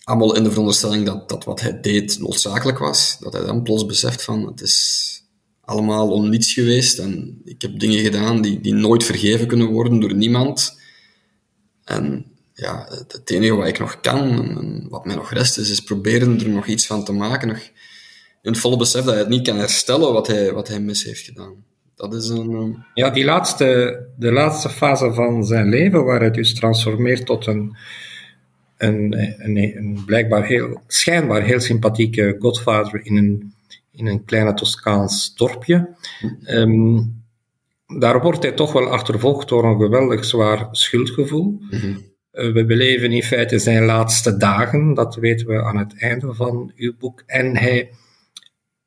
Allemaal 0.04 0.36
in 0.36 0.44
de 0.44 0.50
veronderstelling 0.50 1.06
dat, 1.06 1.30
dat 1.30 1.44
wat 1.44 1.62
hij 1.62 1.82
deed 1.82 2.20
noodzakelijk 2.20 2.78
was. 2.78 3.18
Dat 3.20 3.34
hij 3.34 3.46
dan 3.46 3.64
plots 3.64 3.86
beseft 3.86 4.24
van, 4.24 4.48
het 4.48 4.62
is 4.62 5.18
allemaal 5.68 6.12
om 6.12 6.30
niets 6.30 6.54
geweest. 6.54 7.00
En 7.00 7.42
ik 7.46 7.62
heb 7.62 7.80
dingen 7.80 8.00
gedaan 8.00 8.42
die, 8.42 8.62
die 8.62 8.74
nooit 8.74 9.04
vergeven 9.04 9.48
kunnen 9.48 9.68
worden 9.68 10.00
door 10.00 10.14
niemand. 10.14 10.80
En 11.84 12.26
ja, 12.54 12.88
het 13.08 13.32
enige 13.32 13.56
wat 13.56 13.68
ik 13.68 13.80
nog 13.80 14.00
kan 14.00 14.18
en 14.58 14.88
wat 14.90 15.06
mij 15.06 15.16
nog 15.16 15.34
rest 15.34 15.58
is, 15.58 15.70
is 15.70 15.82
proberen 15.82 16.40
er 16.40 16.50
nog 16.50 16.68
iets 16.68 16.86
van 16.86 17.04
te 17.04 17.12
maken. 17.12 17.48
Nog 17.48 17.60
in 18.42 18.52
het 18.52 18.58
volle 18.58 18.78
besef 18.78 19.04
dat 19.04 19.14
hij 19.14 19.24
het 19.24 19.30
niet 19.30 19.48
kan 19.48 19.58
herstellen 19.58 20.14
wat 20.14 20.28
hij, 20.28 20.54
wat 20.54 20.68
hij 20.68 20.80
mis 20.80 21.04
heeft 21.04 21.22
gedaan. 21.22 21.64
Dat 21.96 22.14
is 22.14 22.30
een... 22.30 22.78
Ja, 22.94 23.10
die 23.10 23.26
laatste, 23.26 24.00
de 24.18 24.32
laatste 24.32 24.70
fase 24.70 25.14
van 25.14 25.46
zijn 25.46 25.70
leven, 25.70 26.04
waar 26.04 26.20
hij 26.20 26.32
dus 26.32 26.54
transformeert 26.54 27.26
tot 27.26 27.46
een, 27.46 27.78
een, 28.78 29.16
een, 29.38 29.58
een 29.58 30.04
blijkbaar 30.06 30.46
heel, 30.46 30.82
schijnbaar 30.88 31.42
heel 31.42 31.60
sympathieke 31.60 32.36
godvader 32.40 33.06
in 33.06 33.16
een 33.16 33.56
in 33.98 34.06
een 34.06 34.26
kleine 34.26 34.54
Toscaans 34.54 35.36
dorpje. 35.36 35.96
Um, 36.50 37.26
daar 38.00 38.22
wordt 38.22 38.44
hij 38.44 38.52
toch 38.52 38.74
wel 38.74 38.90
achtervolgd 38.90 39.50
door 39.50 39.66
een 39.66 39.80
geweldig 39.80 40.26
zwaar 40.26 40.68
schuldgevoel. 40.72 41.62
Mm 41.70 42.16
we 42.38 42.66
beleven 42.66 43.12
in 43.12 43.24
feite 43.24 43.60
zijn 43.60 43.86
laatste 43.86 44.38
dagen, 44.38 44.94
dat 44.94 45.16
weten 45.16 45.48
we 45.48 45.64
aan 45.64 45.78
het 45.78 46.00
einde 46.00 46.34
van 46.34 46.72
uw 46.76 46.94
boek. 46.98 47.24
En 47.26 47.58
hij 47.58 47.90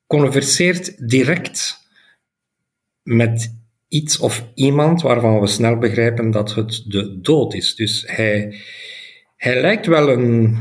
converseert 0.06 1.08
direct 1.08 1.78
met 3.02 3.54
iets 3.88 4.18
of 4.18 4.46
iemand 4.54 5.02
waarvan 5.02 5.40
we 5.40 5.46
snel 5.46 5.78
begrijpen 5.78 6.30
dat 6.30 6.54
het 6.54 6.84
de 6.86 7.20
dood 7.20 7.54
is. 7.54 7.74
Dus 7.74 8.04
hij, 8.06 8.54
hij 9.36 9.60
lijkt 9.60 9.86
wel 9.86 10.08
een, 10.08 10.58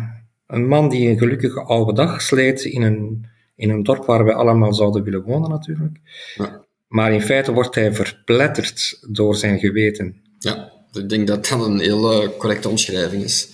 een 0.47 0.67
man 0.67 0.89
die 0.89 1.09
een 1.09 1.17
gelukkige 1.17 1.61
oude 1.61 1.93
dag 1.93 2.21
sleet 2.21 2.63
in 2.63 2.81
een 2.81 3.28
in 3.59 3.69
een 3.69 3.83
dorp 3.83 4.05
waar 4.05 4.23
wij 4.23 4.33
allemaal 4.33 4.73
zouden 4.73 5.03
willen 5.03 5.23
wonen 5.23 5.49
natuurlijk. 5.49 5.97
Ja. 6.35 6.65
Maar 6.87 7.13
in 7.13 7.21
feite 7.21 7.53
wordt 7.53 7.75
hij 7.75 7.93
verpletterd 7.93 8.99
door 9.07 9.35
zijn 9.35 9.59
geweten. 9.59 10.21
Ja, 10.39 10.71
ik 10.93 11.09
denk 11.09 11.27
dat 11.27 11.47
dat 11.47 11.65
een 11.65 11.79
heel 11.79 12.35
correcte 12.37 12.69
omschrijving 12.69 13.23
is. 13.23 13.49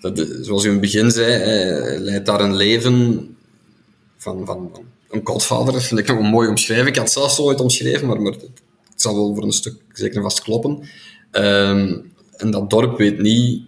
Dat, 0.00 0.26
zoals 0.40 0.64
u 0.64 0.66
in 0.66 0.72
het 0.72 0.80
begin 0.80 1.10
zei, 1.10 1.32
hij 1.32 1.98
leidt 1.98 2.26
daar 2.26 2.40
een 2.40 2.56
leven 2.56 3.28
van, 4.16 4.46
van, 4.46 4.72
een 5.10 5.20
godvader 5.24 5.82
vind 5.82 6.00
ik 6.00 6.06
nog 6.06 6.18
een 6.18 6.24
mooi 6.30 6.48
omschrijving. 6.48 6.88
Ik 6.88 6.96
had 6.96 7.04
het 7.04 7.12
zelf 7.12 7.32
zo 7.32 7.42
ooit 7.42 7.60
omschreven, 7.60 8.06
maar, 8.06 8.20
maar 8.20 8.32
het 8.32 8.52
zal 8.96 9.14
wel 9.14 9.34
voor 9.34 9.44
een 9.44 9.52
stuk 9.52 9.74
zeker 9.92 10.22
vast 10.22 10.42
kloppen. 10.42 10.82
Ehm, 11.30 11.98
en 12.36 12.50
dat 12.50 12.70
dorp 12.70 12.98
weet 12.98 13.18
niet 13.18 13.62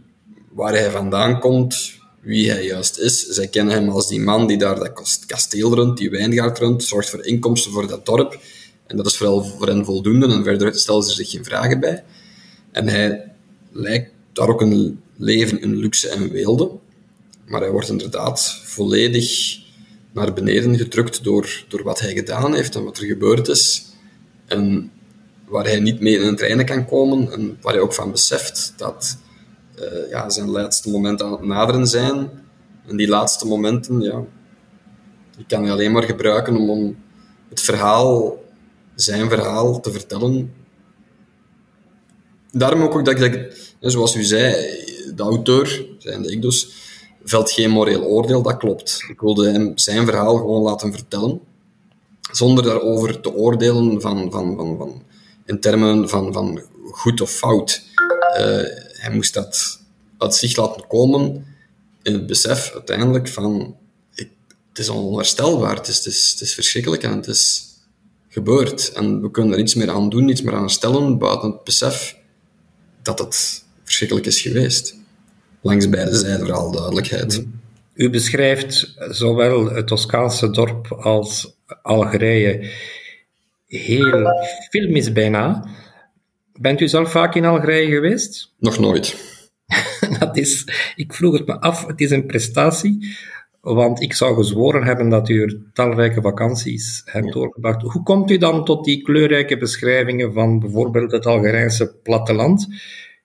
waar 0.52 0.72
hij 0.72 0.90
vandaan 0.90 1.40
komt, 1.40 2.00
wie 2.22 2.50
hij 2.50 2.64
juist 2.64 2.98
is. 2.98 3.26
Zij 3.26 3.48
kennen 3.48 3.74
hem 3.74 3.88
als 3.88 4.08
die 4.08 4.20
man 4.20 4.46
die 4.46 4.58
daar 4.58 4.78
dat 4.78 5.18
kasteel 5.26 5.74
runt, 5.74 5.98
die 5.98 6.10
wijngaard 6.10 6.58
runt, 6.58 6.84
zorgt 6.84 7.10
voor 7.10 7.26
inkomsten 7.26 7.72
voor 7.72 7.86
dat 7.86 8.06
dorp. 8.06 8.40
En 8.86 8.96
dat 8.96 9.06
is 9.06 9.16
vooral 9.16 9.44
voor 9.44 9.66
hen 9.66 9.84
voldoende, 9.84 10.26
en 10.26 10.44
verder 10.44 10.74
stellen 10.74 11.02
ze 11.02 11.14
zich 11.14 11.30
geen 11.30 11.44
vragen 11.44 11.80
bij. 11.80 12.04
En 12.70 12.88
hij 12.88 13.32
lijkt 13.72 14.10
daar 14.32 14.48
ook 14.48 14.60
een 14.60 15.00
leven 15.16 15.60
in 15.60 15.76
luxe 15.76 16.08
en 16.08 16.30
weelde. 16.30 16.70
Maar 17.46 17.60
hij 17.60 17.70
wordt 17.70 17.88
inderdaad 17.88 18.60
volledig 18.64 19.58
naar 20.12 20.32
beneden 20.32 20.76
gedrukt 20.76 21.24
door, 21.24 21.64
door 21.68 21.82
wat 21.82 22.00
hij 22.00 22.14
gedaan 22.14 22.54
heeft 22.54 22.74
en 22.74 22.84
wat 22.84 22.98
er 22.98 23.04
gebeurd 23.04 23.48
is. 23.48 23.84
En 24.46 24.90
waar 25.48 25.64
hij 25.64 25.80
niet 25.80 26.00
mee 26.00 26.18
in 26.18 26.26
het 26.26 26.40
reinen 26.40 26.66
kan 26.66 26.86
komen 26.86 27.32
en 27.32 27.58
waar 27.60 27.72
hij 27.72 27.82
ook 27.82 27.94
van 27.94 28.10
beseft 28.10 28.74
dat 28.76 29.16
uh, 29.82 30.10
ja, 30.10 30.30
zijn 30.30 30.48
laatste 30.48 30.90
momenten 30.90 31.26
aan 31.26 31.32
het 31.32 31.42
naderen 31.42 31.86
zijn. 31.86 32.30
En 32.86 32.96
die 32.96 33.08
laatste 33.08 33.46
momenten, 33.46 34.00
ja, 34.00 34.24
die 35.36 35.46
kan 35.46 35.62
hij 35.62 35.72
alleen 35.72 35.92
maar 35.92 36.02
gebruiken 36.02 36.56
om, 36.56 36.70
om 36.70 36.96
het 37.48 37.60
verhaal, 37.60 38.36
zijn 38.94 39.28
verhaal, 39.28 39.80
te 39.80 39.92
vertellen. 39.92 40.52
Daarom 42.50 42.82
ook 42.82 43.04
dat 43.04 43.20
ik, 43.20 43.56
zoals 43.80 44.16
u 44.16 44.22
zei, 44.22 44.52
de 45.14 45.22
auteur, 45.22 45.86
zijn 45.98 46.30
ik 46.30 46.42
dus, 46.42 46.68
velt 47.24 47.50
geen 47.50 47.70
moreel 47.70 48.02
oordeel, 48.02 48.42
dat 48.42 48.56
klopt. 48.56 49.04
Ik 49.08 49.20
wilde 49.20 49.50
hem 49.50 49.78
zijn 49.78 50.06
verhaal 50.06 50.36
gewoon 50.36 50.62
laten 50.62 50.92
vertellen, 50.92 51.40
zonder 52.32 52.64
daarover 52.64 53.20
te 53.20 53.34
oordelen 53.34 54.00
van, 54.00 54.30
van, 54.30 54.56
van, 54.56 54.76
van, 54.76 55.02
in 55.44 55.60
termen 55.60 56.08
van, 56.08 56.32
van 56.32 56.60
goed 56.90 57.20
of 57.20 57.30
fout. 57.30 57.82
Uh, 58.38 58.81
hij 59.02 59.14
moest 59.14 59.34
dat 59.34 59.80
uit 60.18 60.34
zich 60.34 60.56
laten 60.56 60.86
komen 60.86 61.46
in 62.02 62.12
het 62.12 62.26
besef 62.26 62.70
uiteindelijk 62.72 63.28
van 63.28 63.76
het 64.68 64.78
is 64.78 64.88
onherstelbaar, 64.88 65.76
het 65.76 65.88
is, 65.88 66.04
het, 66.30 66.40
is, 66.40 66.54
verschrikkelijk 66.54 67.02
en 67.02 67.16
het 67.16 67.26
is 67.26 67.66
gebeurd. 68.28 68.92
En 68.92 69.22
we 69.22 69.30
kunnen 69.30 69.52
er 69.52 69.58
niets 69.58 69.74
meer 69.74 69.90
aan 69.90 70.08
doen, 70.08 70.24
niets 70.24 70.42
meer 70.42 70.54
aan 70.54 70.70
stellen, 70.70 71.18
buiten 71.18 71.50
het 71.50 71.64
besef 71.64 72.16
dat 73.02 73.18
het 73.18 73.64
verschrikkelijk 73.84 74.26
is 74.26 74.40
geweest. 74.40 74.94
Langs 75.60 75.88
beide 75.88 76.16
zijden, 76.16 76.38
vooral 76.38 76.72
duidelijkheid. 76.72 77.44
U 77.94 78.10
beschrijft 78.10 78.94
zowel 79.10 79.70
het 79.70 79.86
Toscaanse 79.86 80.50
dorp 80.50 80.92
als 80.92 81.56
Algerije 81.82 82.70
heel 83.66 84.26
filmisch 84.70 85.12
bijna. 85.12 85.68
Bent 86.60 86.80
u 86.80 86.88
zelf 86.88 87.10
vaak 87.10 87.34
in 87.34 87.44
Algerije 87.44 87.90
geweest? 87.90 88.52
Nog 88.58 88.78
nooit. 88.78 89.30
dat 90.18 90.36
is, 90.36 90.68
ik 90.96 91.14
vroeg 91.14 91.38
het 91.38 91.46
me 91.46 91.60
af, 91.60 91.86
het 91.86 92.00
is 92.00 92.10
een 92.10 92.26
prestatie, 92.26 93.16
want 93.60 94.02
ik 94.02 94.12
zou 94.12 94.34
gezworen 94.34 94.84
hebben 94.84 95.08
dat 95.08 95.28
u 95.28 95.42
er 95.42 95.60
talrijke 95.72 96.20
vakanties 96.20 97.02
hebt 97.04 97.32
doorgebracht. 97.32 97.82
Hoe 97.82 98.02
komt 98.02 98.30
u 98.30 98.38
dan 98.38 98.64
tot 98.64 98.84
die 98.84 99.02
kleurrijke 99.02 99.56
beschrijvingen 99.56 100.32
van 100.32 100.58
bijvoorbeeld 100.58 101.12
het 101.12 101.26
Algerijnse 101.26 101.94
platteland? 102.02 102.68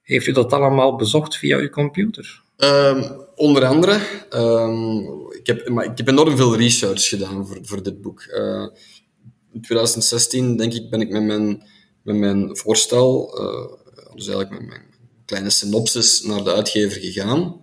Heeft 0.01 0.27
u 0.27 0.31
dat 0.31 0.53
allemaal 0.53 0.95
bezocht 0.95 1.37
via 1.37 1.57
uw 1.57 1.69
computer? 1.69 2.41
Um, 2.57 3.03
onder 3.35 3.65
andere. 3.65 3.99
Um, 4.35 4.99
ik, 5.29 5.47
heb, 5.47 5.69
maar 5.69 5.85
ik 5.85 5.97
heb 5.97 6.07
enorm 6.07 6.37
veel 6.37 6.57
research 6.57 7.07
gedaan 7.07 7.47
voor, 7.47 7.57
voor 7.61 7.83
dit 7.83 8.01
boek. 8.01 8.25
Uh, 8.29 8.67
in 9.53 9.61
2016, 9.61 10.57
denk 10.57 10.73
ik, 10.73 10.89
ben 10.89 11.01
ik 11.01 11.09
met 11.09 11.23
mijn, 11.23 11.63
met 12.07 12.15
mijn 12.15 12.57
voorstel, 12.57 13.39
uh, 13.41 13.65
dus 14.15 14.27
eigenlijk 14.27 14.49
met 14.49 14.69
mijn 14.69 14.81
kleine 15.25 15.49
synopsis 15.49 16.21
naar 16.21 16.43
de 16.43 16.53
uitgever 16.53 17.01
gegaan. 17.01 17.61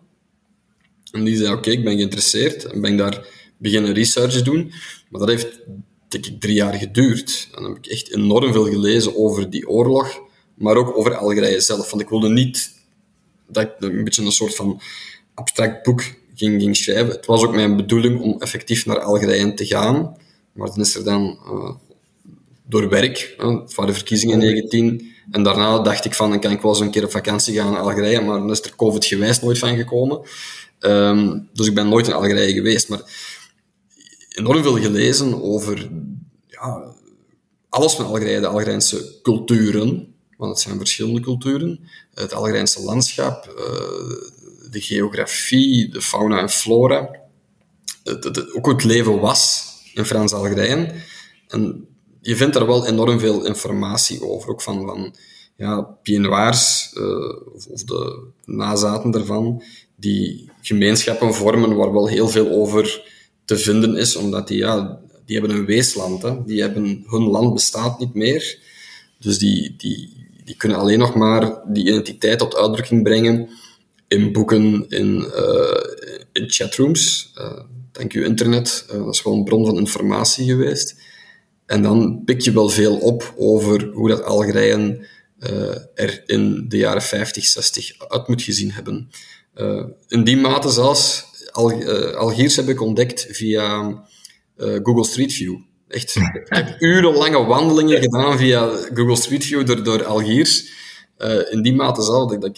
En 1.11 1.25
die 1.25 1.37
zei, 1.37 1.53
oké, 1.53 1.71
ik 1.71 1.85
ben 1.85 1.97
geïnteresseerd. 1.97 2.65
En 2.65 2.81
ben 2.81 2.93
ik 2.93 2.99
daar 2.99 3.27
beginnen 3.57 3.93
research 3.93 4.43
doen. 4.43 4.73
Maar 5.09 5.21
dat 5.21 5.29
heeft, 5.29 5.61
denk 6.09 6.27
ik, 6.27 6.41
drie 6.41 6.55
jaar 6.55 6.75
geduurd. 6.75 7.49
En 7.55 7.63
dan 7.63 7.73
heb 7.73 7.85
ik 7.85 7.91
echt 7.91 8.15
enorm 8.15 8.53
veel 8.53 8.65
gelezen 8.65 9.17
over 9.17 9.51
die 9.51 9.69
oorlog, 9.69 10.21
maar 10.55 10.77
ook 10.77 10.97
over 10.97 11.15
Algerije 11.15 11.61
zelf. 11.61 11.91
Want 11.91 12.03
ik 12.03 12.09
wilde 12.09 12.29
niet 12.29 12.73
dat 13.49 13.63
ik 13.63 13.73
een 13.79 14.05
beetje 14.05 14.23
een 14.23 14.33
soort 14.33 14.55
van 14.55 14.81
abstract 15.35 15.83
boek 15.83 16.03
ging, 16.35 16.63
ging 16.63 16.77
schrijven. 16.77 17.15
Het 17.15 17.27
was 17.27 17.45
ook 17.45 17.55
mijn 17.55 17.77
bedoeling 17.77 18.21
om 18.21 18.41
effectief 18.41 18.87
naar 18.87 19.01
Algerije 19.01 19.55
te 19.55 19.67
gaan. 19.67 20.17
Maar 20.53 20.69
dan 20.69 20.81
is 20.81 20.95
er 20.95 21.05
dan 21.05 21.39
uh, 21.47 21.71
door 22.75 22.89
werk, 22.89 23.35
voor 23.67 23.87
de 23.87 23.95
verkiezingen 23.95 24.41
in 24.41 24.47
19, 24.47 25.13
en 25.31 25.43
daarna 25.43 25.79
dacht 25.79 26.05
ik 26.05 26.15
van, 26.15 26.31
dan 26.31 26.41
kan 26.41 26.51
ik 26.51 26.61
wel 26.61 26.71
eens 26.71 26.81
een 26.81 26.91
keer 26.91 27.05
op 27.05 27.11
vakantie 27.11 27.55
gaan 27.55 27.73
naar 27.73 27.81
Algerije, 27.81 28.21
maar 28.21 28.39
dan 28.39 28.51
is 28.51 28.63
er 28.63 28.77
COVID 28.77 29.05
gewijs 29.05 29.41
nooit 29.41 29.59
van 29.59 29.77
gekomen. 29.77 30.21
Um, 30.81 31.49
dus 31.53 31.67
ik 31.67 31.75
ben 31.75 31.89
nooit 31.89 32.07
in 32.07 32.13
Algerije 32.13 32.53
geweest, 32.53 32.89
maar 32.89 33.01
enorm 34.29 34.63
veel 34.63 34.79
gelezen 34.79 35.43
over 35.43 35.91
ja, 36.47 36.95
alles 37.69 37.93
van 37.93 38.07
Algerije, 38.07 38.41
de 38.41 38.47
Algerijnse 38.47 39.19
culturen, 39.23 40.15
want 40.37 40.51
het 40.51 40.61
zijn 40.61 40.79
verschillende 40.79 41.21
culturen, 41.21 41.81
het 42.15 42.33
Algerijnse 42.33 42.83
landschap, 42.83 43.55
uh, 43.59 43.65
de 44.71 44.81
geografie, 44.81 45.89
de 45.89 46.03
fauna 46.03 46.39
en 46.39 46.51
flora, 46.51 47.11
het, 48.05 48.25
het, 48.25 48.55
ook 48.55 48.65
hoe 48.65 48.75
het 48.75 48.85
leven 48.85 49.21
was 49.21 49.73
in 49.95 50.05
Frans-Algerije. 50.05 50.95
En 51.49 51.89
je 52.27 52.37
vindt 52.37 52.55
daar 52.55 52.67
wel 52.67 52.87
enorm 52.87 53.19
veel 53.19 53.47
informatie 53.47 54.23
over, 54.23 54.51
ook 54.51 54.63
van, 54.63 54.87
van 54.87 55.15
ja, 55.57 55.99
uh, 56.03 56.37
of, 57.71 57.85
de 57.85 58.27
nazaten 58.45 59.11
daarvan, 59.11 59.63
die 59.97 60.51
gemeenschappen 60.63 61.35
vormen 61.35 61.77
waar 61.77 61.93
wel 61.93 62.09
heel 62.09 62.29
veel 62.29 62.51
over 62.51 63.13
te 63.45 63.57
vinden 63.57 63.97
is, 63.97 64.17
omdat 64.17 64.49
die, 64.49 64.59
ja, 64.59 65.01
die 65.25 65.39
hebben 65.39 65.57
een 65.57 65.67
weesland. 65.67 66.23
Hè. 66.23 66.45
Die 66.45 66.61
hebben, 66.61 67.05
hun 67.07 67.23
land 67.23 67.55
bestaat 67.55 67.99
niet 67.99 68.15
meer. 68.15 68.59
Dus 69.19 69.39
die, 69.39 69.75
die, 69.77 70.27
die 70.45 70.57
kunnen 70.57 70.79
alleen 70.79 70.99
nog 70.99 71.15
maar 71.15 71.61
die 71.67 71.87
identiteit 71.87 72.39
tot 72.39 72.57
uitdrukking 72.57 73.03
brengen 73.03 73.49
in 74.09 74.33
boeken, 74.33 74.89
in, 74.89 75.27
in 76.33 76.51
chatrooms. 76.51 77.33
Uh, 77.39 77.61
dank 77.93 78.15
u 78.15 78.25
internet, 78.25 78.85
dat 78.89 79.15
is 79.15 79.23
wel 79.23 79.35
een 79.35 79.45
bron 79.45 79.67
van 79.67 79.79
informatie 79.79 80.47
geweest. 80.47 80.97
En 81.67 81.83
dan 81.83 82.23
pik 82.25 82.41
je 82.41 82.53
wel 82.53 82.69
veel 82.69 82.97
op 82.97 83.35
over 83.37 83.91
hoe 83.93 84.09
dat 84.09 84.25
Algerije 84.25 85.07
uh, 85.39 85.77
er 85.95 86.23
in 86.27 86.65
de 86.69 86.77
jaren 86.77 87.03
50, 87.03 87.45
60 87.45 87.95
uit 88.09 88.29
moet 88.29 88.43
gezien 88.43 88.71
hebben. 88.73 89.11
Uh, 89.57 89.85
in 90.09 90.25
die 90.25 90.37
mate 90.37 90.71
zelfs, 90.71 91.25
Al, 91.53 91.73
uh, 91.73 92.15
Algiers 92.15 92.57
heb 92.57 92.69
ik 92.69 92.81
ontdekt 92.81 93.27
via 93.29 93.95
Google 94.57 95.05
Street 95.05 95.33
View. 95.33 95.57
Echt, 95.89 96.17
ik 96.17 96.47
heb 96.49 96.77
urenlange 96.79 97.45
wandelingen 97.45 98.01
gedaan 98.01 98.39
via 98.39 98.69
Google 98.95 99.17
Street 99.17 99.45
View 99.45 99.67
door, 99.67 99.83
door 99.85 100.05
Algiers. 100.05 100.73
in 101.51 101.63
die 101.63 101.75
mate 101.75 102.03
zelf 102.03 102.31
dat 102.31 102.45
ik, 102.45 102.57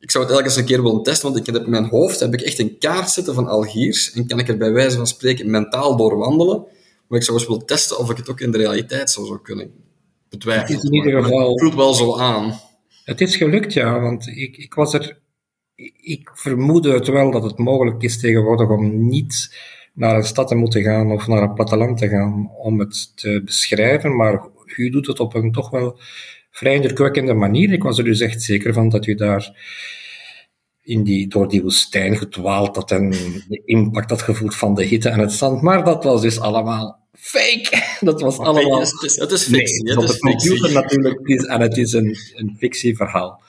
ik 0.00 0.10
zou 0.10 0.24
het 0.24 0.32
eigenlijk 0.32 0.46
eens 0.46 0.56
een 0.56 0.64
keer 0.64 0.82
willen 0.82 1.02
testen, 1.02 1.32
want 1.32 1.48
ik 1.48 1.54
heb 1.54 1.64
in 1.64 1.70
mijn 1.70 1.88
hoofd 1.88 2.20
heb 2.20 2.32
ik 2.32 2.40
echt 2.40 2.58
een 2.58 2.78
kaart 2.78 3.10
zitten 3.10 3.34
van 3.34 3.48
Algiers 3.48 4.12
en 4.12 4.26
kan 4.26 4.38
ik 4.38 4.48
er 4.48 4.56
bij 4.56 4.72
wijze 4.72 4.96
van 4.96 5.06
spreken 5.06 5.50
mentaal 5.50 5.96
door 5.96 6.16
wandelen. 6.16 6.64
Maar 7.12 7.20
ik 7.20 7.26
zou 7.26 7.38
eens 7.38 7.48
willen 7.48 7.66
testen 7.66 7.98
of 7.98 8.10
ik 8.10 8.16
het 8.16 8.30
ook 8.30 8.40
in 8.40 8.50
de 8.50 8.58
realiteit 8.58 9.10
zou, 9.10 9.26
zou 9.26 9.40
kunnen 9.42 9.72
betwijfelen. 10.28 10.74
Het, 10.74 10.84
is 10.84 10.90
in 10.90 10.94
ieder 10.94 11.22
geval, 11.22 11.50
het 11.50 11.60
voelt 11.60 11.74
wel 11.74 11.94
zo 11.94 12.18
aan. 12.18 12.60
Het 13.04 13.20
is 13.20 13.36
gelukt, 13.36 13.72
ja, 13.72 14.00
want 14.00 14.26
ik, 14.26 14.56
ik 14.56 14.74
was 14.74 14.94
er... 14.94 15.20
Ik 16.00 16.30
vermoedde 16.34 16.92
het 16.92 17.06
wel 17.06 17.30
dat 17.30 17.42
het 17.42 17.58
mogelijk 17.58 18.02
is 18.02 18.20
tegenwoordig 18.20 18.68
om 18.68 19.08
niet 19.08 19.58
naar 19.94 20.16
een 20.16 20.24
stad 20.24 20.48
te 20.48 20.54
moeten 20.54 20.82
gaan 20.82 21.10
of 21.10 21.26
naar 21.26 21.42
een 21.42 21.54
platteland 21.54 21.98
te 21.98 22.08
gaan 22.08 22.50
om 22.50 22.78
het 22.78 23.16
te 23.16 23.42
beschrijven, 23.44 24.16
maar 24.16 24.48
u 24.76 24.90
doet 24.90 25.06
het 25.06 25.20
op 25.20 25.34
een 25.34 25.52
toch 25.52 25.70
wel 25.70 26.00
vrij 26.50 26.74
indrukwekkende 26.74 27.34
manier. 27.34 27.72
Ik 27.72 27.82
was 27.82 27.98
er 27.98 28.04
dus 28.04 28.20
echt 28.20 28.42
zeker 28.42 28.72
van 28.72 28.88
dat 28.88 29.06
u 29.06 29.14
daar 29.14 29.56
in 30.82 31.02
die, 31.02 31.28
door 31.28 31.48
die 31.48 31.62
woestijn 31.62 32.16
gedwaald 32.16 32.76
had 32.76 32.90
en 32.90 33.10
de 33.48 33.62
impact 33.64 34.10
had 34.10 34.22
gevoeld 34.22 34.54
van 34.54 34.74
de 34.74 34.84
hitte 34.84 35.08
en 35.08 35.18
het 35.18 35.32
zand. 35.32 35.62
Maar 35.62 35.84
dat 35.84 36.04
was 36.04 36.20
dus 36.20 36.40
allemaal 36.40 37.01
fake. 37.12 37.82
Dat 38.00 38.20
was 38.20 38.38
allemaal... 38.38 38.80
Het 38.80 39.02
is, 39.02 39.16
het 39.16 39.30
is 39.30 39.42
fictie. 39.42 39.84
Nee, 39.84 39.96
het 39.96 40.10
is 40.10 40.18
computer 40.18 40.72
natuurlijk 40.72 41.28
is 41.28 41.44
en 41.44 41.60
het 41.60 41.76
is 41.76 41.92
een, 41.92 42.16
een 42.34 42.56
fictieverhaal. 42.58 43.42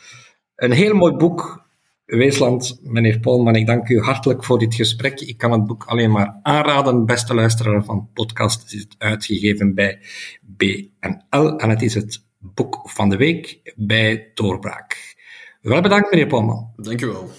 Een 0.56 0.72
heel 0.72 0.94
mooi 0.94 1.14
boek, 1.14 1.64
Weesland, 2.06 2.80
meneer 2.82 3.20
Polman. 3.20 3.56
Ik 3.56 3.66
dank 3.66 3.90
u 3.90 4.00
hartelijk 4.00 4.44
voor 4.44 4.60
dit 4.60 4.76
gesprek. 4.76 5.20
Ik 5.20 5.38
kan 5.38 5.52
het 5.52 5.66
boek 5.66 5.84
alleen 5.86 6.12
maar 6.12 6.40
aanraden. 6.42 7.06
Beste 7.06 7.34
luisteraar 7.34 7.84
van 7.84 8.10
podcast, 8.14 8.62
het 8.62 8.74
is 8.74 8.88
uitgegeven 8.98 9.76
bij 9.76 10.00
BNL 10.42 11.58
en 11.58 11.70
het 11.70 11.82
is 11.82 11.94
het 11.94 12.24
boek 12.40 12.82
van 12.84 13.10
de 13.10 13.18
week 13.18 13.74
bij 13.76 14.32
Doorbraak. 14.34 15.16
Wel 15.62 15.82
bedankt, 15.82 16.12
meneer 16.12 16.28
Polman. 16.28 16.74
Dank 16.76 17.02
u 17.02 17.08
wel. 17.08 17.32